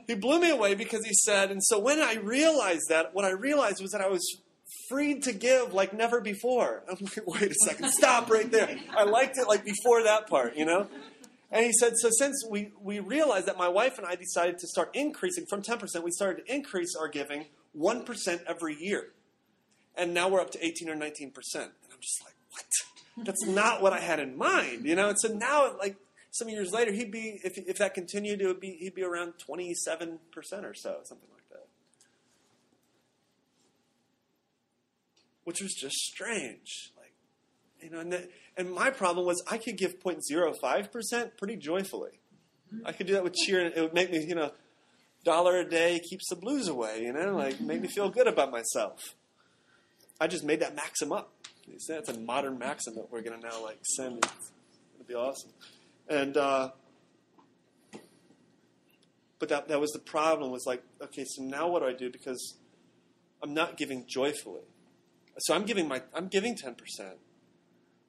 [0.07, 3.31] He blew me away because he said, and so when I realized that, what I
[3.31, 4.41] realized was that I was
[4.89, 6.83] freed to give like never before.
[6.89, 8.79] I'm like, wait a second, stop right there.
[8.97, 10.89] I liked it like before that part, you know?
[11.51, 14.67] And he said, so since we, we realized that my wife and I decided to
[14.67, 17.47] start increasing from 10%, we started to increase our giving
[17.79, 19.09] 1% every year.
[19.95, 21.01] And now we're up to 18 or 19%.
[21.05, 23.27] And I'm just like, what?
[23.27, 25.11] That's not what I had in mind, you know?
[25.11, 25.97] And so now, like,
[26.33, 29.35] some years later, he'd be if if that continued, it would be he'd be around
[29.39, 31.67] twenty seven percent or so, something like that.
[35.45, 37.13] Which was just strange, like
[37.83, 38.01] you know.
[38.01, 42.21] And, the, and my problem was I could give 0.05 percent pretty joyfully.
[42.75, 42.87] Mm-hmm.
[42.87, 44.53] I could do that with cheer, and it would make me, you know,
[45.25, 47.03] dollar a day keeps the blues away.
[47.03, 49.01] You know, like make me feel good about myself.
[50.19, 51.31] I just made that maxim up.
[51.87, 54.25] That's a modern maxim that we're going to now like send.
[54.97, 55.51] It'd be awesome.
[56.13, 56.73] And uh,
[59.39, 62.11] but that, that was the problem was like, okay, so now what do I do?
[62.11, 62.59] Because
[63.43, 64.61] I'm not giving joyfully.
[65.39, 66.77] So I'm giving my I'm giving 10%,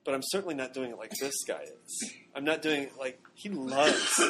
[0.04, 2.14] but I'm certainly not doing it like this guy is.
[2.36, 4.22] I'm not doing it like he loves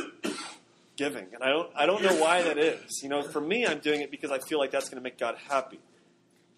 [0.95, 1.25] giving.
[1.33, 3.01] And I don't I don't know why that is.
[3.01, 5.17] You know, for me I'm doing it because I feel like that's going to make
[5.17, 5.79] God happy.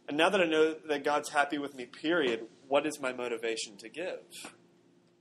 [0.10, 3.78] And now that I know that God's happy with me, period, what is my motivation
[3.78, 4.20] to give?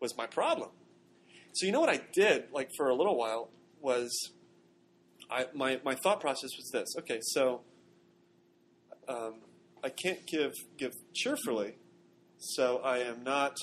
[0.00, 0.70] Was my problem.
[1.54, 3.48] So you know what I did, like for a little while,
[3.80, 4.32] was
[5.30, 6.94] I, my my thought process was this.
[6.98, 7.60] Okay, so
[9.08, 9.34] um,
[9.82, 11.76] I can't give give cheerfully,
[12.38, 13.56] so I am not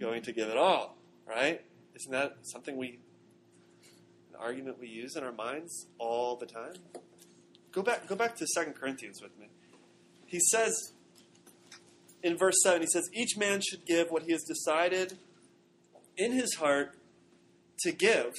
[0.00, 0.96] going to give it all.
[1.26, 1.60] Right?
[1.94, 3.00] Isn't that something we
[4.30, 6.74] an argument we use in our minds all the time?
[7.70, 9.48] Go back go back to Second Corinthians with me.
[10.24, 10.92] He says
[12.22, 15.18] in verse seven, he says, each man should give what he has decided
[16.16, 16.96] in his heart
[17.80, 18.32] to give.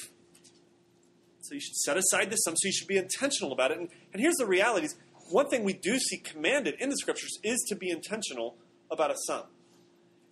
[1.41, 2.55] So you should set aside this sum.
[2.57, 3.77] So you should be intentional about it.
[3.77, 4.95] And, and here's the realities.
[5.29, 8.55] One thing we do see commanded in the scriptures is to be intentional
[8.91, 9.43] about a sum.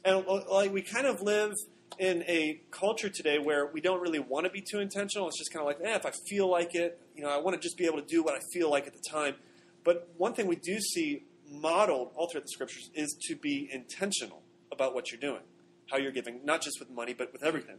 [0.03, 1.53] And like we kind of live
[1.97, 5.27] in a culture today where we don't really want to be too intentional.
[5.27, 7.59] It's just kind of like, eh, if I feel like it, you know, I want
[7.59, 9.35] to just be able to do what I feel like at the time.
[9.83, 14.41] But one thing we do see modeled all throughout the scriptures is to be intentional
[14.71, 15.43] about what you're doing
[15.89, 17.77] how you're giving, not just with money, but with everything.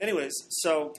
[0.00, 0.94] Anyways, so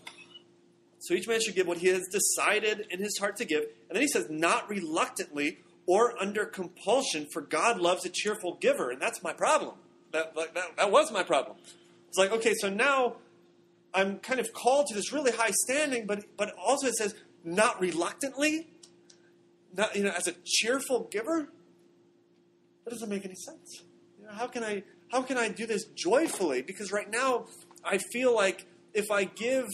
[1.02, 3.64] so each man should give what he has decided in his heart to give.
[3.64, 8.92] And then he says, not reluctantly or under compulsion, for God loves a cheerful giver.
[8.92, 9.76] And that's my problem.
[10.12, 11.58] That, that, that was my problem.
[12.08, 13.16] It's like, okay, so now
[13.96, 17.82] I'm kind of called to this really high standing, but, but also it says, not
[17.82, 18.68] reluctantly,
[19.76, 21.50] not, you know, as a cheerful giver.
[22.84, 23.84] That doesn't make any sense.
[24.20, 26.62] You know, how can I how can I do this joyfully?
[26.62, 27.46] Because right now,
[27.84, 29.68] I feel like if I give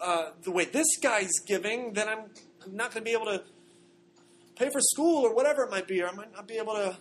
[0.00, 2.24] uh, the way this guy's giving, then I'm
[2.70, 3.42] not going to be able to
[4.56, 6.96] pay for school or whatever it might be, or I might not be able to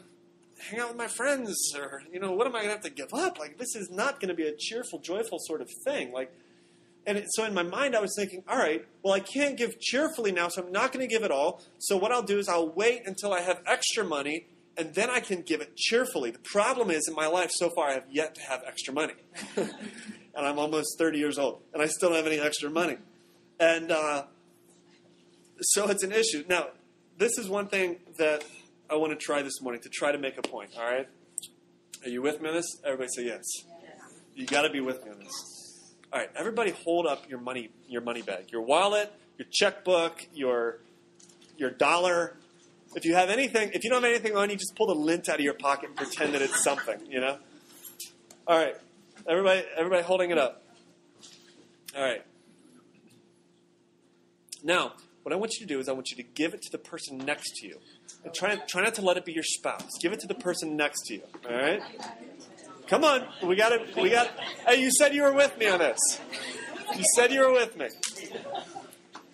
[0.69, 2.89] hang out with my friends, or you know, what am I going to have to
[2.91, 3.39] give up?
[3.39, 6.11] Like this is not going to be a cheerful, joyful sort of thing.
[6.11, 6.31] Like,
[7.07, 9.79] and it, so in my mind, I was thinking, all right, well, I can't give
[9.79, 11.63] cheerfully now, so I'm not going to give it all.
[11.79, 14.45] So what I'll do is I'll wait until I have extra money
[14.77, 16.31] and then I can give it cheerfully.
[16.31, 19.13] The problem is, in my life so far, I have yet to have extra money.
[19.55, 19.71] and
[20.35, 22.97] I'm almost 30 years old, and I still don't have any extra money.
[23.59, 24.23] And uh,
[25.61, 26.43] so it's an issue.
[26.47, 26.67] Now,
[27.17, 28.43] this is one thing that
[28.89, 31.07] I want to try this morning to try to make a point, all right?
[32.03, 32.65] Are you with me on this?
[32.83, 33.43] Everybody say yes.
[34.33, 35.31] You got to be with me on this.
[36.11, 38.51] All right, everybody hold up your money your money bag.
[38.51, 40.79] Your wallet, your checkbook, your
[41.57, 42.37] your dollar,
[42.95, 45.29] if you have anything, if you don't have anything on you, just pull the lint
[45.29, 47.37] out of your pocket and pretend that it's something, you know?
[48.47, 48.75] All right.
[49.27, 50.63] Everybody, everybody holding it up.
[51.95, 52.23] All right.
[54.63, 56.71] Now, what I want you to do is I want you to give it to
[56.71, 57.77] the person next to you.
[58.23, 59.89] And try, try not to let it be your spouse.
[59.99, 61.21] Give it to the person next to you.
[61.49, 61.81] All right?
[62.87, 63.27] Come on.
[63.43, 63.95] We got it.
[63.95, 64.29] we got,
[64.67, 66.19] hey, you said you were with me on this.
[66.95, 67.87] You said you were with me.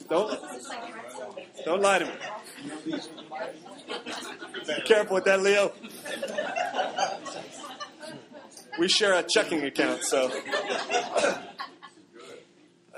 [0.09, 0.39] Don't,
[1.65, 2.11] don't lie to me.
[4.67, 5.71] Be careful with that, Leo.
[8.79, 10.31] We share a checking account, so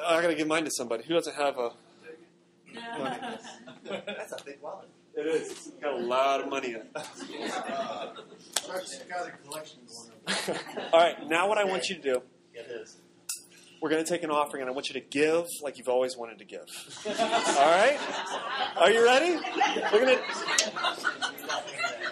[0.05, 1.03] I gotta give mine to somebody.
[1.05, 1.71] Who doesn't have a
[2.97, 3.17] money?
[3.83, 4.89] That's a big wallet.
[5.15, 5.51] It is.
[5.51, 6.93] It's got a lot of money in it.
[9.09, 10.57] got a collection going on.
[10.93, 12.21] All right, now what I want you to do,
[12.53, 12.97] It is.
[13.81, 16.17] We're going to take an offering, and I want you to give like you've always
[16.17, 16.65] wanted to give.
[17.05, 17.99] All right?
[18.77, 19.39] Are you ready?
[19.91, 20.23] We're going to.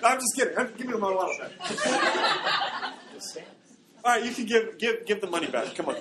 [0.01, 0.55] No, I'm just kidding.
[0.77, 1.51] Give me my wallet back.
[4.05, 5.75] All right, you can give give give the money back.
[5.75, 5.95] Come on.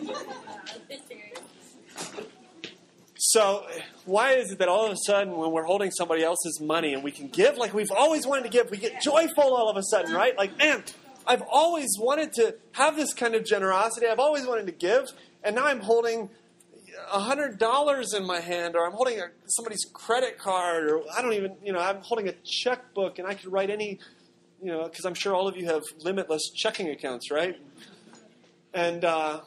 [3.19, 3.67] So,
[4.05, 7.03] why is it that all of a sudden, when we're holding somebody else's money and
[7.03, 9.83] we can give like we've always wanted to give, we get joyful all of a
[9.83, 10.37] sudden, right?
[10.39, 10.85] Like, man,
[11.27, 14.07] I've always wanted to have this kind of generosity.
[14.07, 15.07] I've always wanted to give,
[15.47, 16.29] and now I'm holding
[17.13, 21.23] a hundred dollars in my hand, or I'm holding a, somebody's credit card, or I
[21.23, 24.01] don't even, you know, I'm holding a checkbook, and I could write any,
[24.61, 27.57] you know, because I'm sure all of you have limitless checking accounts, right?
[28.75, 29.41] And uh,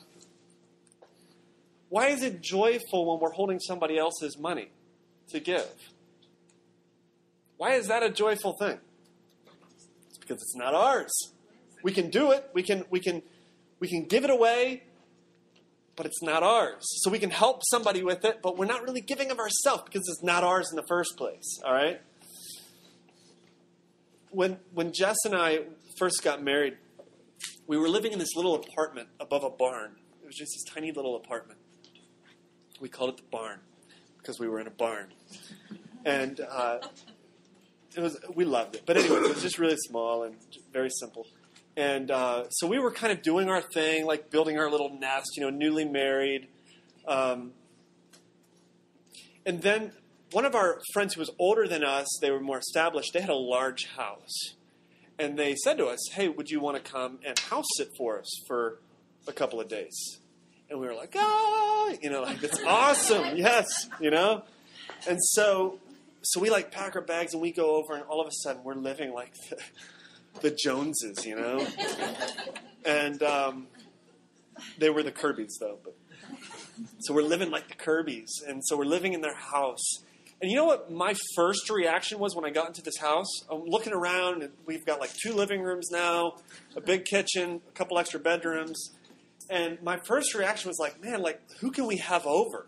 [1.89, 4.69] why is it joyful when we're holding somebody else's money
[5.31, 5.67] to give?
[7.57, 8.77] Why is that a joyful thing?
[10.07, 11.11] It's because it's not ours.
[11.83, 12.49] We can do it.
[12.53, 13.21] We can we can
[13.79, 14.83] we can give it away,
[15.99, 16.85] but it's not ours.
[17.01, 20.07] So we can help somebody with it, but we're not really giving of ourselves because
[20.07, 21.59] it's not ours in the first place.
[21.65, 21.99] All right.
[24.31, 25.63] When when Jess and I
[25.97, 26.77] first got married,
[27.67, 29.97] we were living in this little apartment above a barn.
[30.23, 31.59] It was just this tiny little apartment.
[32.79, 33.59] We called it the barn.
[34.19, 35.07] because we were in a barn,
[36.05, 36.79] and uh,
[37.93, 38.83] it was we loved it.
[38.85, 40.37] But anyway, it was just really small and
[40.71, 41.27] very simple.
[41.77, 45.37] And uh, so we were kind of doing our thing, like building our little nest,
[45.37, 46.47] you know, newly married.
[47.07, 47.53] Um,
[49.45, 49.93] and then
[50.31, 53.29] one of our friends who was older than us, they were more established, they had
[53.29, 54.55] a large house.
[55.17, 58.19] And they said to us, Hey, would you want to come and house sit for
[58.19, 58.79] us for
[59.27, 60.19] a couple of days?
[60.69, 63.35] And we were like, Ah, you know, like, that's awesome.
[63.35, 63.67] Yes,
[63.99, 64.43] you know?
[65.07, 65.79] And so,
[66.21, 68.63] so we like pack our bags and we go over, and all of a sudden
[68.63, 69.57] we're living like the,
[70.41, 71.65] the Joneses, you know?
[72.85, 73.67] And um,
[74.77, 75.79] they were the Kirby's, though.
[75.83, 75.95] But
[76.99, 80.03] so we're living like the Kirby's, and so we're living in their house.
[80.41, 83.27] And you know what my first reaction was when I got into this house?
[83.49, 86.37] I'm looking around, and we've got like two living rooms now,
[86.77, 88.91] a big kitchen, a couple extra bedrooms.
[89.49, 92.67] And my first reaction was like, man, like, who can we have over?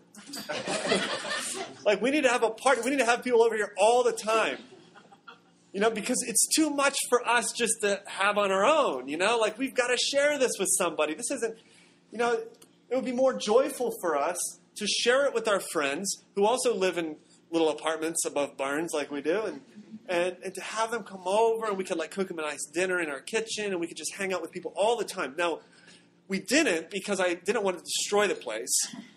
[1.86, 2.80] like, we need to have a party.
[2.84, 4.58] We need to have people over here all the time.
[5.72, 9.16] You know, because it's too much for us just to have on our own, you
[9.16, 9.38] know?
[9.38, 11.14] Like, we've got to share this with somebody.
[11.14, 11.56] This isn't,
[12.10, 12.32] you know,
[12.90, 14.36] it would be more joyful for us
[14.76, 17.16] to share it with our friends who also live in
[17.50, 19.60] little apartments above barns like we do, and,
[20.08, 22.66] and, and to have them come over and we could like cook them a nice
[22.66, 25.34] dinner in our kitchen and we could just hang out with people all the time.
[25.38, 25.60] Now,
[26.28, 28.74] we didn't because I didn't want to destroy the place,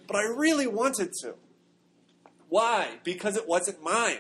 [0.08, 1.36] but I really wanted to.
[2.50, 3.00] Why?
[3.04, 4.20] Because it wasn't mine.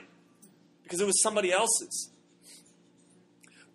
[0.83, 2.11] Because it was somebody else's.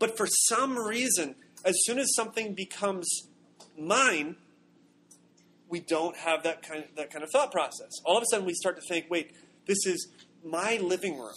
[0.01, 3.09] But for some reason, as soon as something becomes
[3.78, 4.34] mine,
[5.68, 7.90] we don't have that kind of, that kind of thought process.
[8.05, 9.32] All of a sudden, we start to think, wait,
[9.66, 10.09] this is
[10.44, 11.34] my living room,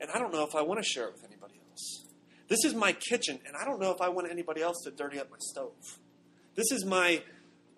[0.00, 2.06] and I don't know if I want to share it with anybody else.
[2.48, 5.20] This is my kitchen, and I don't know if I want anybody else to dirty
[5.20, 5.98] up my stove.
[6.54, 7.22] This is my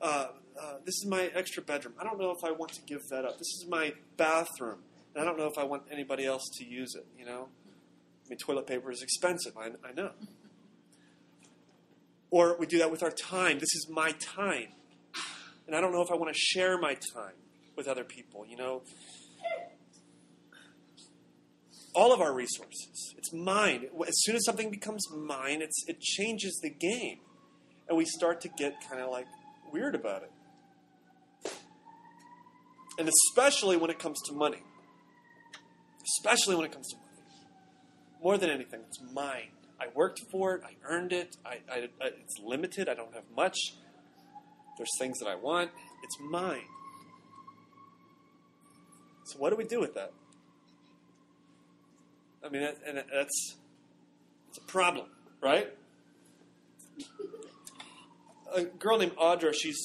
[0.00, 0.28] uh,
[0.60, 1.94] uh, this is my extra bedroom.
[2.00, 3.38] I don't know if I want to give that up.
[3.38, 4.78] This is my bathroom,
[5.14, 7.06] and I don't know if I want anybody else to use it.
[7.18, 7.48] You know,
[8.28, 9.56] I mean, toilet paper is expensive.
[9.56, 10.10] I, I know.
[12.30, 13.58] Or we do that with our time.
[13.58, 14.68] This is my time,
[15.66, 17.32] and I don't know if I want to share my time
[17.74, 18.44] with other people.
[18.46, 18.82] You know,
[21.94, 23.14] all of our resources.
[23.16, 23.86] It's mine.
[24.06, 27.18] As soon as something becomes mine, it's, it changes the game.
[27.88, 29.26] And we start to get kind of like
[29.72, 31.52] weird about it.
[32.98, 34.62] And especially when it comes to money.
[36.04, 37.07] Especially when it comes to money.
[38.22, 39.50] More than anything, it's mine.
[39.80, 40.62] I worked for it.
[40.64, 41.36] I earned it.
[41.46, 42.88] I, I, it's limited.
[42.88, 43.56] I don't have much.
[44.76, 45.70] There's things that I want.
[46.02, 46.66] It's mine.
[49.24, 50.12] So, what do we do with that?
[52.44, 53.56] I mean, and that's
[54.48, 55.06] it's a problem,
[55.42, 55.68] right?
[58.54, 59.78] A girl named Audra, she's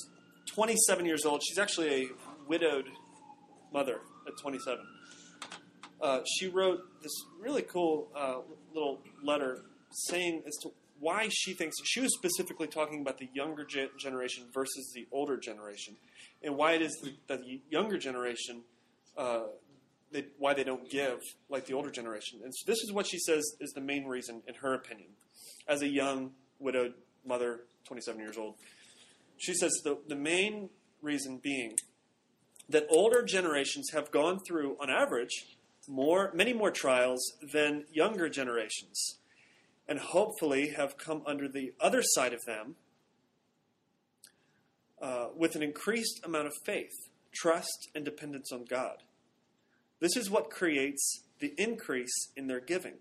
[0.48, 1.42] 27 years old.
[1.44, 2.08] She's actually a
[2.48, 2.86] widowed
[3.74, 4.80] mother at 27.
[6.02, 8.38] Uh, she wrote this really cool uh,
[8.74, 9.64] little letter
[10.08, 14.46] saying as to why she thinks she was specifically talking about the younger ge- generation
[14.54, 15.96] versus the older generation,
[16.42, 16.98] and why it is
[17.28, 18.64] that the younger generation
[19.18, 19.44] uh,
[20.14, 22.40] they, why they don't give like the older generation.
[22.44, 25.10] And so this is what she says is the main reason, in her opinion,
[25.68, 26.94] as a young widowed
[27.26, 28.56] mother, 27 years old.
[29.38, 30.70] She says the, the main
[31.02, 31.76] reason being
[32.70, 39.20] that older generations have gone through, on average, more, many more trials than younger generations,
[39.88, 42.76] and hopefully have come under the other side of them
[45.02, 49.04] uh, with an increased amount of faith, trust, and dependence on God.
[50.00, 52.96] This is what creates the increase in their giving.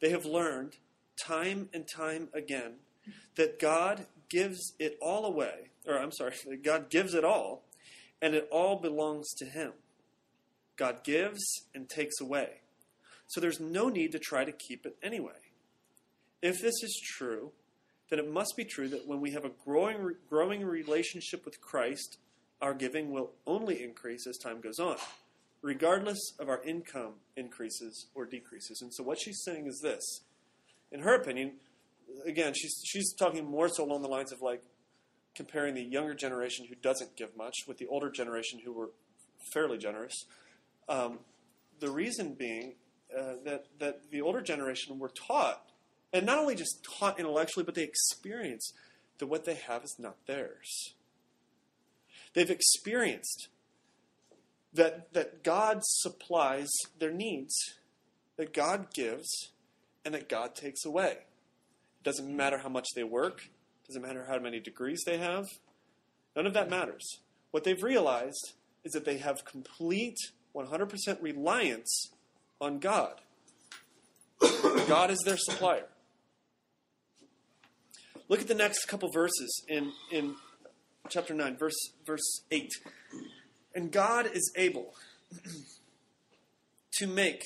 [0.00, 0.74] They have learned
[1.18, 2.74] time and time again
[3.36, 7.64] that God gives it all away, or I'm sorry, that God gives it all,
[8.20, 9.72] and it all belongs to Him.
[10.76, 11.42] God gives
[11.74, 12.60] and takes away.
[13.28, 15.32] So there's no need to try to keep it anyway.
[16.42, 17.52] If this is true,
[18.08, 22.18] then it must be true that when we have a growing, growing relationship with Christ,
[22.60, 24.96] our giving will only increase as time goes on,
[25.60, 28.80] regardless of our income increases or decreases.
[28.80, 30.20] And so what she's saying is this.
[30.92, 31.54] In her opinion,
[32.24, 34.62] again, she's, she's talking more so along the lines of like
[35.34, 38.90] comparing the younger generation who doesn't give much with the older generation who were
[39.52, 40.14] fairly generous.
[40.88, 41.18] Um,
[41.80, 42.74] the reason being
[43.16, 45.70] uh, that, that the older generation were taught,
[46.12, 48.74] and not only just taught intellectually, but they experienced
[49.18, 50.94] that what they have is not theirs.
[52.34, 53.48] They've experienced
[54.72, 57.54] that, that God supplies their needs,
[58.36, 59.50] that God gives,
[60.04, 61.12] and that God takes away.
[61.12, 63.48] It doesn't matter how much they work,
[63.86, 65.46] doesn't matter how many degrees they have.
[66.34, 67.20] None of that matters.
[67.50, 68.52] What they've realized
[68.84, 70.18] is that they have complete
[70.56, 72.10] 100% reliance
[72.60, 73.20] on God.
[74.88, 75.86] God is their supplier.
[78.28, 80.34] Look at the next couple verses in, in
[81.08, 82.70] chapter 9, verse, verse 8.
[83.74, 84.94] And God is able
[86.94, 87.44] to make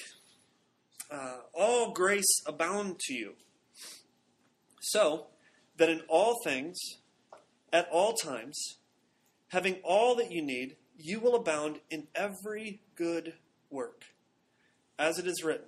[1.11, 3.33] uh, all grace abound to you,
[4.81, 5.27] so
[5.77, 6.79] that in all things,
[7.73, 8.77] at all times,
[9.49, 13.35] having all that you need, you will abound in every good
[13.71, 14.05] work.
[14.99, 15.67] As it is written,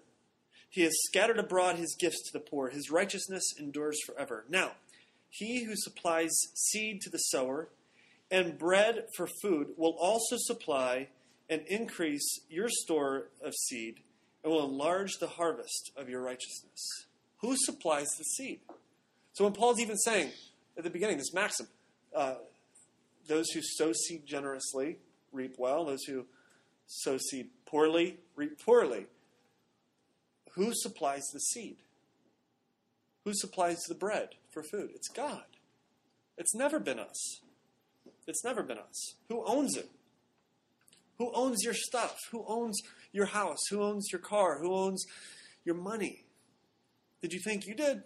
[0.68, 4.44] He has scattered abroad His gifts to the poor, His righteousness endures forever.
[4.48, 4.72] Now,
[5.30, 7.68] He who supplies seed to the sower
[8.30, 11.08] and bread for food will also supply
[11.50, 14.00] and increase your store of seed
[14.42, 17.06] and will enlarge the harvest of your righteousness.
[17.38, 18.60] Who supplies the seed?
[19.34, 20.30] So when Paul's even saying
[20.76, 21.66] at the beginning, this maxim,
[22.16, 22.34] uh,
[23.28, 24.98] those who sow seed generously
[25.32, 26.26] reap well, those who
[26.86, 29.06] sow seed poorly reap poorly.
[30.52, 31.76] Who supplies the seed?
[33.24, 34.90] Who supplies the bread for food?
[34.94, 35.44] It's God.
[36.36, 37.40] It's never been us.
[38.26, 39.14] It's never been us.
[39.28, 39.88] Who owns it?
[41.18, 42.18] Who owns your stuff?
[42.30, 42.80] Who owns
[43.12, 43.60] your house?
[43.70, 44.58] Who owns your car?
[44.58, 45.04] Who owns
[45.64, 46.24] your money?
[47.20, 48.02] Did you think you did?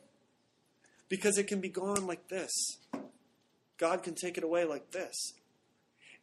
[1.08, 2.52] Because it can be gone like this.
[3.78, 5.32] God can take it away like this.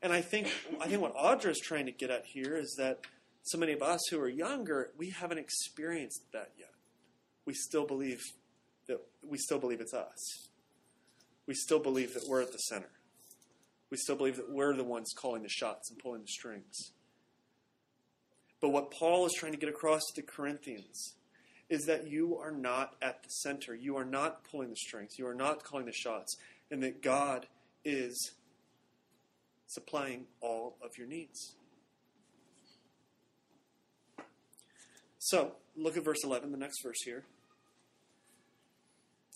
[0.03, 0.51] And I think
[0.81, 2.99] I think what Audra is trying to get at here is that
[3.43, 6.73] so many of us who are younger, we haven't experienced that yet.
[7.45, 8.21] We still believe
[8.87, 10.49] that we still believe it's us.
[11.47, 12.89] We still believe that we're at the center.
[13.89, 16.91] We still believe that we're the ones calling the shots and pulling the strings.
[18.59, 21.15] But what Paul is trying to get across to the Corinthians
[21.69, 23.73] is that you are not at the center.
[23.75, 25.17] You are not pulling the strings.
[25.17, 26.35] You are not calling the shots.
[26.71, 27.45] And that God
[27.85, 28.31] is
[29.73, 31.55] supplying all of your needs.
[35.19, 37.23] So, look at verse 11, the next verse here.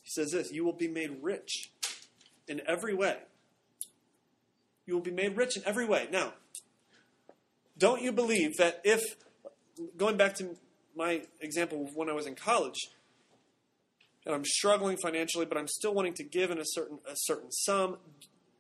[0.04, 1.72] He says this You will be made rich
[2.48, 3.18] in every way.
[4.86, 6.08] You will be made rich in every way.
[6.12, 6.34] Now,
[7.78, 9.02] don't you believe that if,
[9.98, 10.56] going back to
[10.96, 12.90] my example of when I was in college,
[14.26, 17.52] and I'm struggling financially, but I'm still wanting to give in a certain a certain
[17.52, 17.98] sum,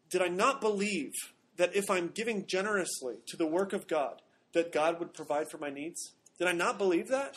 [0.09, 1.11] did I not believe
[1.57, 4.21] that if I'm giving generously to the work of God,
[4.53, 6.13] that God would provide for my needs?
[6.37, 7.35] Did I not believe that?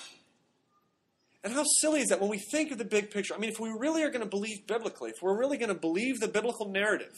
[1.42, 3.34] And how silly is that when we think of the big picture?
[3.34, 5.74] I mean, if we really are going to believe biblically, if we're really going to
[5.74, 7.14] believe the biblical narrative,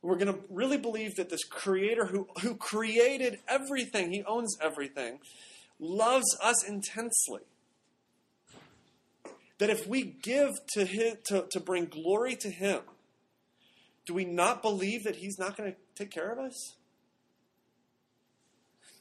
[0.00, 5.18] we're going to really believe that this creator who, who created everything, he owns everything,
[5.78, 7.42] loves us intensely.
[9.58, 12.80] That if we give to, his, to, to bring glory to him,
[14.06, 16.74] do we not believe that he's not going to take care of us?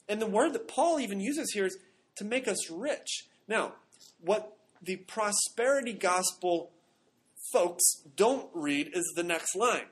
[0.08, 1.78] And the word that Paul even uses here is
[2.18, 3.28] to make us rich.
[3.47, 3.74] Now,
[4.20, 6.72] what the prosperity gospel
[7.51, 7.84] folks
[8.16, 9.86] don't read is the next line.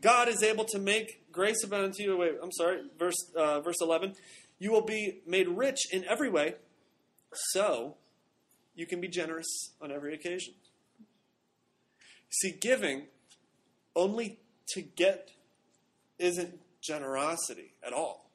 [0.00, 2.16] God is able to make grace abound to you.
[2.16, 4.14] Wait, I'm sorry, verse uh, verse 11.
[4.58, 6.54] You will be made rich in every way,
[7.52, 7.96] so
[8.74, 9.46] you can be generous
[9.80, 10.54] on every occasion.
[12.30, 13.06] See, giving
[13.94, 14.38] only
[14.68, 15.30] to get
[16.18, 18.30] isn't generosity at all.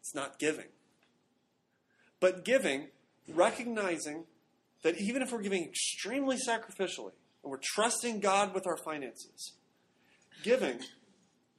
[0.00, 0.66] It's not giving.
[2.20, 2.88] But giving,
[3.28, 4.24] recognizing
[4.82, 9.52] that even if we're giving extremely sacrificially and we're trusting God with our finances,
[10.42, 10.80] giving,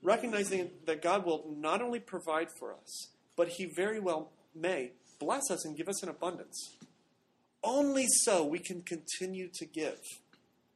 [0.01, 5.51] recognizing that God will not only provide for us, but He very well may bless
[5.51, 6.75] us and give us an abundance.
[7.63, 9.99] Only so we can continue to give.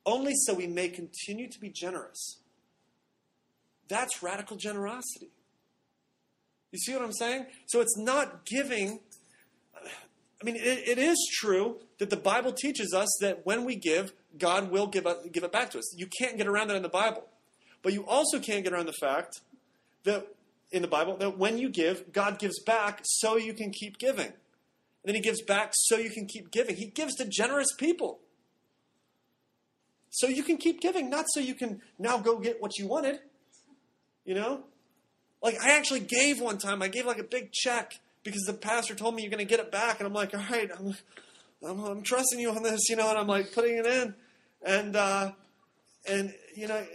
[0.05, 2.39] Only so we may continue to be generous.
[3.87, 5.29] That's radical generosity.
[6.71, 7.45] You see what I'm saying?
[7.67, 8.99] So it's not giving.
[9.75, 14.11] I mean, it, it is true that the Bible teaches us that when we give,
[14.37, 15.95] God will give, give it back to us.
[15.97, 17.23] You can't get around that in the Bible.
[17.83, 19.41] But you also can't get around the fact
[20.03, 20.27] that
[20.71, 24.27] in the Bible that when you give, God gives back so you can keep giving.
[24.27, 24.33] And
[25.05, 26.75] then he gives back so you can keep giving.
[26.75, 28.19] He gives to generous people.
[30.13, 33.19] So you can keep giving, not so you can now go get what you wanted.
[34.25, 34.63] You know?
[35.41, 38.93] Like, I actually gave one time, I gave like a big check because the pastor
[38.93, 39.99] told me you're going to get it back.
[39.99, 40.95] And I'm like, all right, I'm,
[41.67, 44.13] I'm, I'm, trusting you on this, you know, and I'm like putting it in.
[44.63, 45.31] And, uh,
[46.07, 46.85] and you know,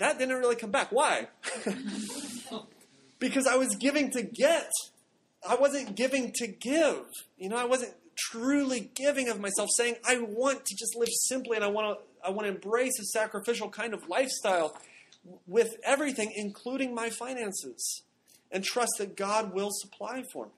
[0.00, 0.90] that didn't really come back.
[0.90, 1.28] Why?
[3.20, 4.72] because I was giving to get.
[5.48, 7.04] I wasn't giving to give.
[7.38, 7.94] You know, I wasn't
[8.28, 12.04] truly giving of myself, saying, I want to just live simply and I want to
[12.26, 14.76] I want to embrace a sacrificial kind of lifestyle
[15.46, 18.02] with everything, including my finances.
[18.50, 20.52] and trust that God will supply for me.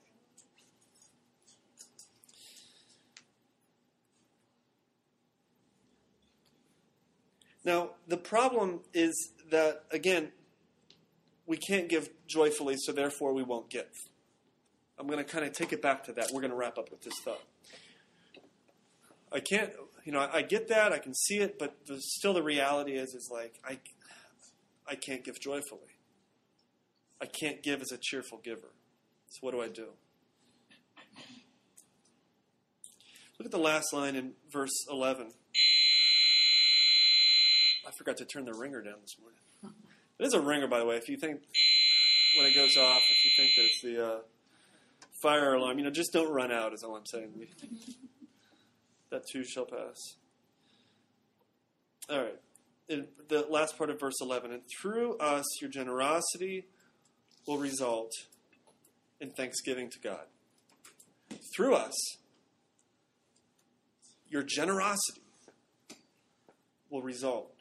[7.65, 10.31] Now, the problem is that, again,
[11.45, 13.87] we can't give joyfully, so therefore we won't give.
[14.99, 16.31] I'm going to kind of take it back to that.
[16.33, 17.41] We're going to wrap up with this thought.
[19.33, 19.71] I can't,
[20.05, 22.93] you know, I, I get that, I can see it, but the, still the reality
[22.93, 23.79] is, is like, I,
[24.87, 25.97] I can't give joyfully.
[27.21, 28.73] I can't give as a cheerful giver.
[29.29, 29.87] So what do I do?
[33.39, 35.31] Look at the last line in verse 11.
[37.85, 39.39] I forgot to turn the ringer down this morning.
[40.19, 40.97] It is a ringer, by the way.
[40.97, 41.41] If you think
[42.37, 44.19] when it goes off, if you think there's the uh,
[45.21, 46.73] fire alarm, you know, just don't run out.
[46.73, 47.31] Is all I'm saying.
[49.13, 50.17] That too shall pass.
[52.09, 52.39] All right.
[52.89, 56.65] In the last part of verse 11, and through us your generosity
[57.47, 58.11] will result
[59.21, 60.25] in thanksgiving to God.
[61.55, 61.93] Through us,
[64.27, 65.21] your generosity
[66.89, 67.53] will result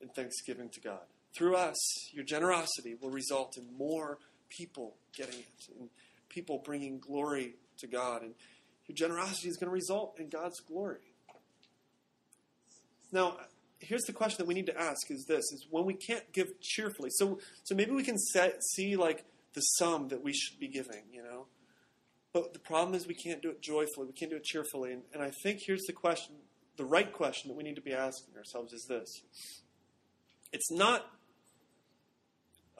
[0.00, 1.00] in thanksgiving to God.
[1.36, 1.76] Through us,
[2.12, 5.88] your generosity will result in more people getting it, and
[6.28, 8.22] people bringing glory to God.
[8.22, 8.34] And
[8.90, 11.14] your generosity is going to result in God's glory.
[13.12, 13.36] Now,
[13.78, 16.60] here's the question that we need to ask is this is when we can't give
[16.60, 19.24] cheerfully so so maybe we can set, see like
[19.54, 21.46] the sum that we should be giving you know
[22.34, 25.00] but the problem is we can't do it joyfully we can't do it cheerfully and,
[25.14, 26.34] and i think here's the question
[26.76, 29.22] the right question that we need to be asking ourselves is this
[30.52, 31.06] it's not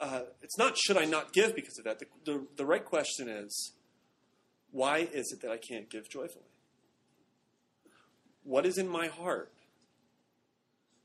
[0.01, 1.99] uh, it's not should I not give because of that.
[1.99, 3.73] The, the, the right question is
[4.71, 6.45] why is it that I can't give joyfully?
[8.43, 9.51] What is in my heart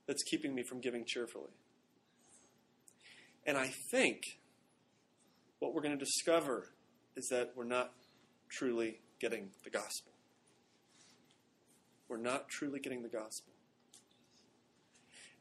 [0.06, 1.50] that's keeping me from giving cheerfully?
[3.44, 4.22] And I think
[5.58, 6.68] what we're going to discover
[7.16, 7.92] is that we're not
[8.48, 10.12] truly getting the gospel.
[12.08, 13.52] We're not truly getting the gospel.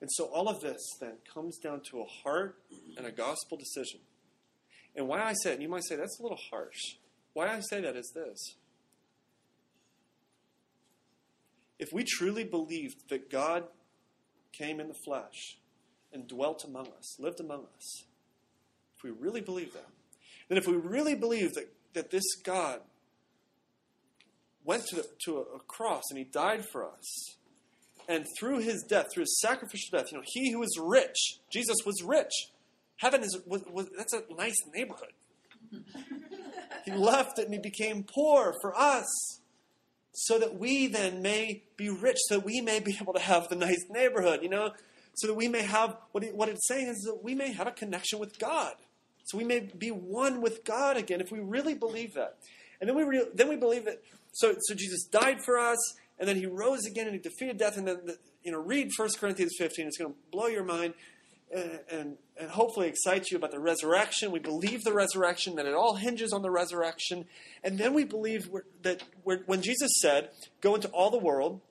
[0.02, 2.58] And so all of this then comes down to a heart
[2.98, 4.02] and a gospel decision.
[4.96, 6.80] And why I say it, and you might say that's a little harsh.
[7.36, 8.56] Why I say that is this.
[11.78, 13.66] If we truly believed that God
[14.54, 15.58] came in the flesh
[16.14, 18.06] and dwelt among us, lived among us,
[18.96, 19.90] if we really believe that,
[20.48, 22.80] then if we really believe that, that this God
[24.64, 27.36] went to, the, to a, a cross and he died for us,
[28.08, 31.76] and through his death, through his sacrificial death, you know, he who is rich, Jesus
[31.86, 32.32] was rich.
[32.96, 35.12] Heaven is was, was, that's a nice neighborhood.
[36.86, 39.40] He left it and he became poor for us,
[40.14, 43.50] so that we then may be rich, so that we may be able to have
[43.50, 44.42] the nice neighborhood.
[44.42, 44.72] You know,
[45.16, 47.72] so that we may have what what it's saying is that we may have a
[47.72, 48.74] connection with God,
[49.26, 52.38] so we may be one with God again if we really believe that.
[52.80, 54.02] And then we re- then we believe that.
[54.32, 57.78] So so Jesus died for us and then he rose again and he defeated death.
[57.78, 59.88] And then, the, you know, read 1 Corinthians 15.
[59.88, 60.94] It's going to blow your mind
[61.54, 64.32] and, and, hopefully excites you about the resurrection.
[64.32, 67.26] We believe the resurrection, that it all hinges on the resurrection.
[67.64, 68.50] And then we believe
[68.82, 70.30] that when Jesus said,
[70.62, 71.62] go into all the world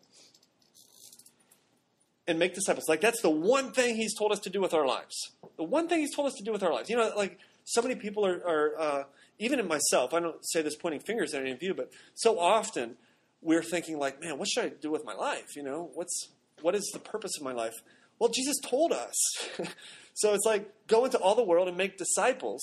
[2.26, 4.86] and make disciples, like that's the one thing he's told us to do with our
[4.86, 5.32] lives.
[5.56, 6.88] The one thing he's told us to do with our lives.
[6.88, 9.04] You know, like so many people are, are uh,
[9.38, 12.38] even in myself, I don't say this pointing fingers at any of you, but so
[12.38, 12.96] often
[13.42, 15.56] we're thinking like, man, what should I do with my life?
[15.56, 16.30] You know, what's
[16.62, 17.74] what is the purpose of my life?
[18.18, 19.14] Well, Jesus told us.
[20.14, 22.62] so it's like go into all the world and make disciples.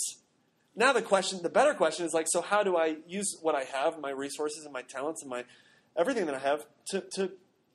[0.76, 3.64] Now the question, the better question is like, so how do I use what I
[3.64, 5.44] have, my resources and my talents and my
[5.98, 7.32] everything that I have to to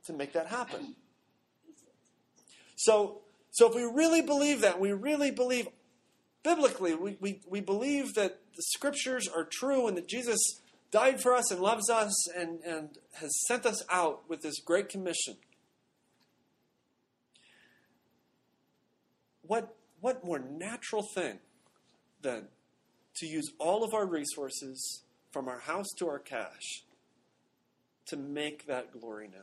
[0.07, 0.97] to make that happen?
[2.77, 3.21] So
[3.51, 5.69] so if we really believe that, we really believe
[6.47, 10.39] biblically, we, we, we believe that the scriptures are true and that Jesus
[10.93, 14.89] died for us and loves us and, and has sent us out with this great
[14.89, 15.37] commission.
[19.47, 21.39] What, what more natural thing
[22.23, 22.49] than
[23.17, 26.83] to use all of our resources, from our house to our cash,
[28.07, 29.43] to make that glory known?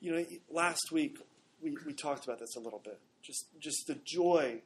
[0.00, 1.18] You know, last week
[1.62, 2.98] we, we talked about this a little bit.
[3.22, 4.62] Just, just the joy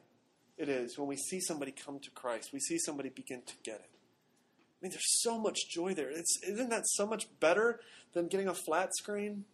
[0.57, 3.75] it is when we see somebody come to Christ, we see somebody begin to get
[3.75, 3.89] it.
[3.89, 6.09] I mean, there's so much joy there.
[6.09, 7.79] It's, isn't that so much better
[8.13, 9.45] than getting a flat screen?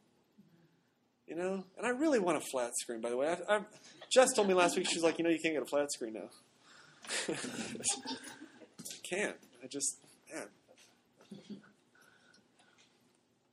[1.28, 1.64] You know?
[1.78, 3.28] And I really want a flat screen, by the way.
[3.28, 3.62] I, I,
[4.12, 6.14] Jess told me last week, she's like, you know, you can't get a flat screen
[6.14, 6.30] now.
[7.30, 9.36] I can't.
[9.64, 9.98] I just,
[10.34, 10.48] man.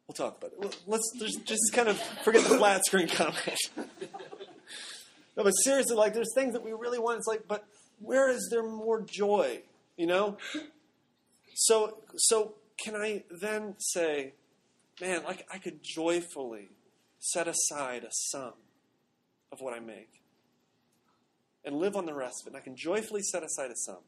[0.06, 0.78] We'll talk about it.
[0.86, 3.58] Let's just, just kind of forget the flat screen comment.
[5.36, 7.18] no, but seriously, like, there's things that we really want.
[7.18, 7.64] It's like, but
[8.00, 9.60] where is there more joy?
[9.96, 10.36] You know?
[11.54, 14.32] So so can I then say,
[15.00, 16.70] man, like I could joyfully
[17.20, 18.54] set aside a sum
[19.52, 20.22] of what I make
[21.64, 22.50] and live on the rest of it.
[22.50, 24.02] And I can joyfully set aside a sum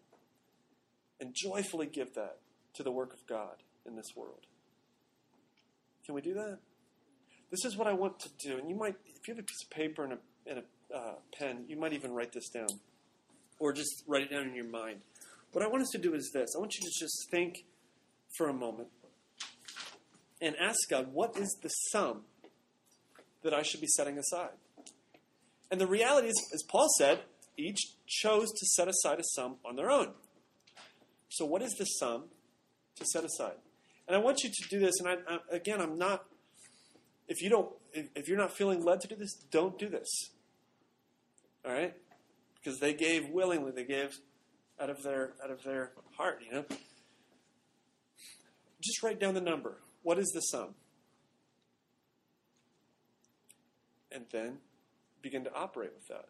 [1.20, 2.38] and joyfully give that
[2.74, 3.56] to the work of God
[3.86, 4.46] in this world.
[6.04, 6.58] Can we do that?
[7.50, 8.56] This is what I want to do.
[8.56, 11.14] And you might, if you have a piece of paper and a, and a uh,
[11.38, 12.80] pen, you might even write this down
[13.58, 15.00] or just write it down in your mind.
[15.52, 17.64] What I want us to do is this I want you to just think
[18.36, 18.88] for a moment
[20.40, 22.22] and ask God, what is the sum
[23.43, 24.51] that I should be setting aside?
[25.70, 27.20] And the reality is, as Paul said,
[27.57, 30.12] each chose to set aside a sum on their own.
[31.28, 32.24] So, what is the sum
[32.97, 33.57] to set aside?
[34.07, 35.01] And I want you to do this.
[35.01, 36.24] And I, I, again, I'm not.
[37.28, 40.09] If you don't, if, if you're not feeling led to do this, don't do this.
[41.64, 41.95] All right,
[42.57, 43.70] because they gave willingly.
[43.70, 44.18] They gave
[44.80, 46.43] out of their out of their heart.
[46.45, 46.64] You know.
[48.82, 49.78] Just write down the number.
[50.03, 50.74] What is the sum?
[54.14, 54.58] And then
[55.22, 56.26] begin to operate with that.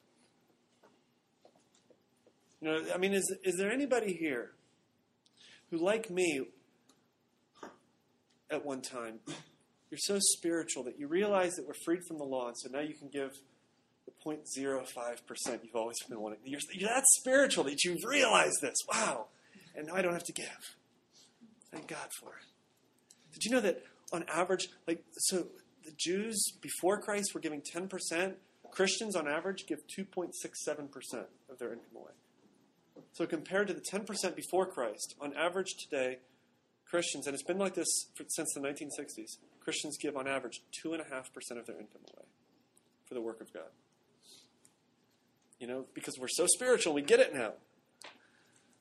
[2.60, 4.52] You know, I mean, is is there anybody here
[5.70, 6.42] who, like me,
[8.50, 9.20] at one time,
[9.90, 12.80] you're so spiritual that you realize that we're freed from the law, and so now
[12.80, 13.32] you can give
[14.06, 16.38] the 0.05% you've always been wanting.
[16.44, 18.76] You're, you're that spiritual that you've realized this.
[18.92, 19.26] Wow.
[19.74, 20.76] And now I don't have to give.
[21.72, 23.32] Thank God for it.
[23.32, 25.46] Did you know that on average, like, so
[25.84, 28.34] the Jews before Christ were giving 10%.
[28.70, 30.30] Christians on average give 2.67%
[31.50, 32.12] of their income away.
[33.12, 36.18] So compared to the 10% before Christ, on average today,
[36.86, 41.00] Christians, and it's been like this for, since the 1960s, Christians give on average 2.5%
[41.58, 42.26] of their income away
[43.06, 43.70] for the work of God.
[45.58, 47.52] You know, because we're so spiritual, we get it now.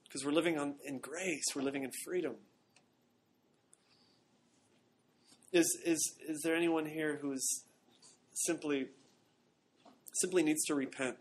[0.03, 2.35] Because we're living on, in grace, we're living in freedom.
[5.51, 7.63] Is, is, is there anyone here who is
[8.33, 8.87] simply
[10.13, 11.17] simply needs to repent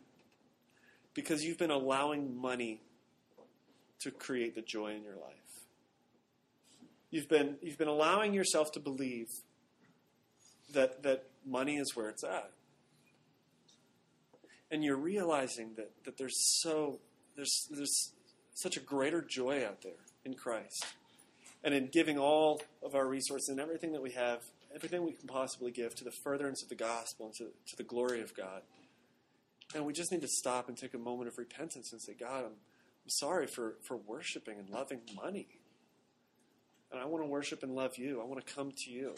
[1.14, 2.80] because you've been allowing money
[4.00, 5.34] to create the joy in your life.
[7.10, 9.26] You've been you've been allowing yourself to believe
[10.72, 12.52] that that money is where it's at.
[14.70, 17.00] And you're realizing that, that there's so
[17.34, 18.12] there's there's
[18.54, 20.86] such a greater joy out there in Christ.
[21.62, 24.42] And in giving all of our resources and everything that we have,
[24.74, 27.82] everything we can possibly give to the furtherance of the gospel and to, to the
[27.82, 28.62] glory of God.
[29.74, 32.44] And we just need to stop and take a moment of repentance and say, God,
[32.44, 35.46] I'm, I'm sorry for, for worshiping and loving money.
[36.90, 38.20] And I want to worship and love you.
[38.20, 39.14] I want to come to you.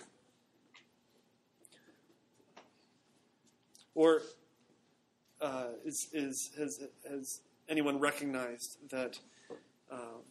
[3.94, 4.22] Or
[5.40, 9.18] uh, is, is, has, has anyone recognized that,
[9.90, 10.22] um,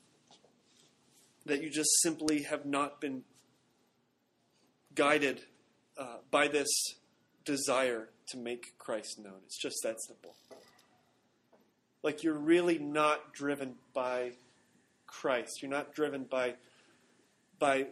[1.45, 3.23] that you just simply have not been
[4.93, 5.41] guided
[5.97, 6.69] uh, by this
[7.45, 9.39] desire to make Christ known.
[9.45, 10.35] It's just that simple.
[12.03, 14.33] Like you're really not driven by
[15.07, 15.61] Christ.
[15.61, 16.55] You're not driven by
[17.59, 17.87] by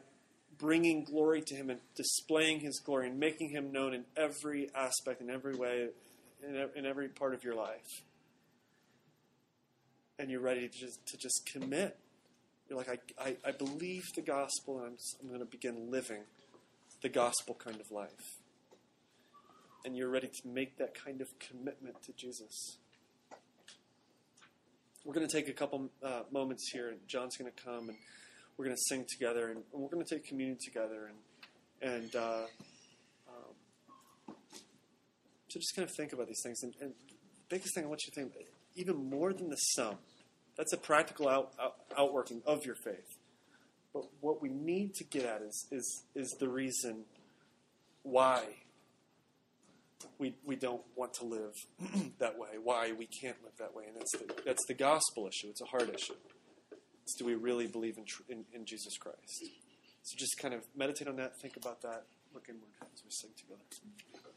[0.57, 5.21] bringing glory to him and displaying his glory and making him known in every aspect
[5.21, 5.89] in every way
[6.75, 8.03] in, every part of your life.
[10.17, 11.97] And you're ready to just, to just commit.
[12.69, 16.23] You're like, I, I, I believe the gospel and I'm, I'm going to begin living
[17.01, 18.39] the gospel kind of life
[19.85, 22.77] and you're ready to make that kind of commitment to Jesus.
[25.05, 27.97] We're going to take a couple uh, moments here, and John's going to come, and
[28.57, 31.17] we're going to sing together, and, we're going to take communion together, and
[31.81, 32.43] and uh,
[33.29, 34.35] um,
[35.47, 36.61] so just kind of think about these things.
[36.63, 39.95] And, and, the biggest thing I want you to think, even more than the sum,
[40.59, 43.17] that's a practical out, out, outworking of your faith.
[43.93, 47.05] But what we need to get at is is is the reason
[48.03, 48.43] why
[50.17, 51.53] we, we don't want to live
[52.19, 53.85] that way, why we can't live that way.
[53.87, 55.47] And that's the, that's the gospel issue.
[55.49, 56.13] It's a hard issue.
[57.03, 59.43] It's do we really believe in, in, in Jesus Christ?
[60.03, 62.03] So just kind of meditate on that, think about that,
[62.33, 64.28] look inward as we sing together.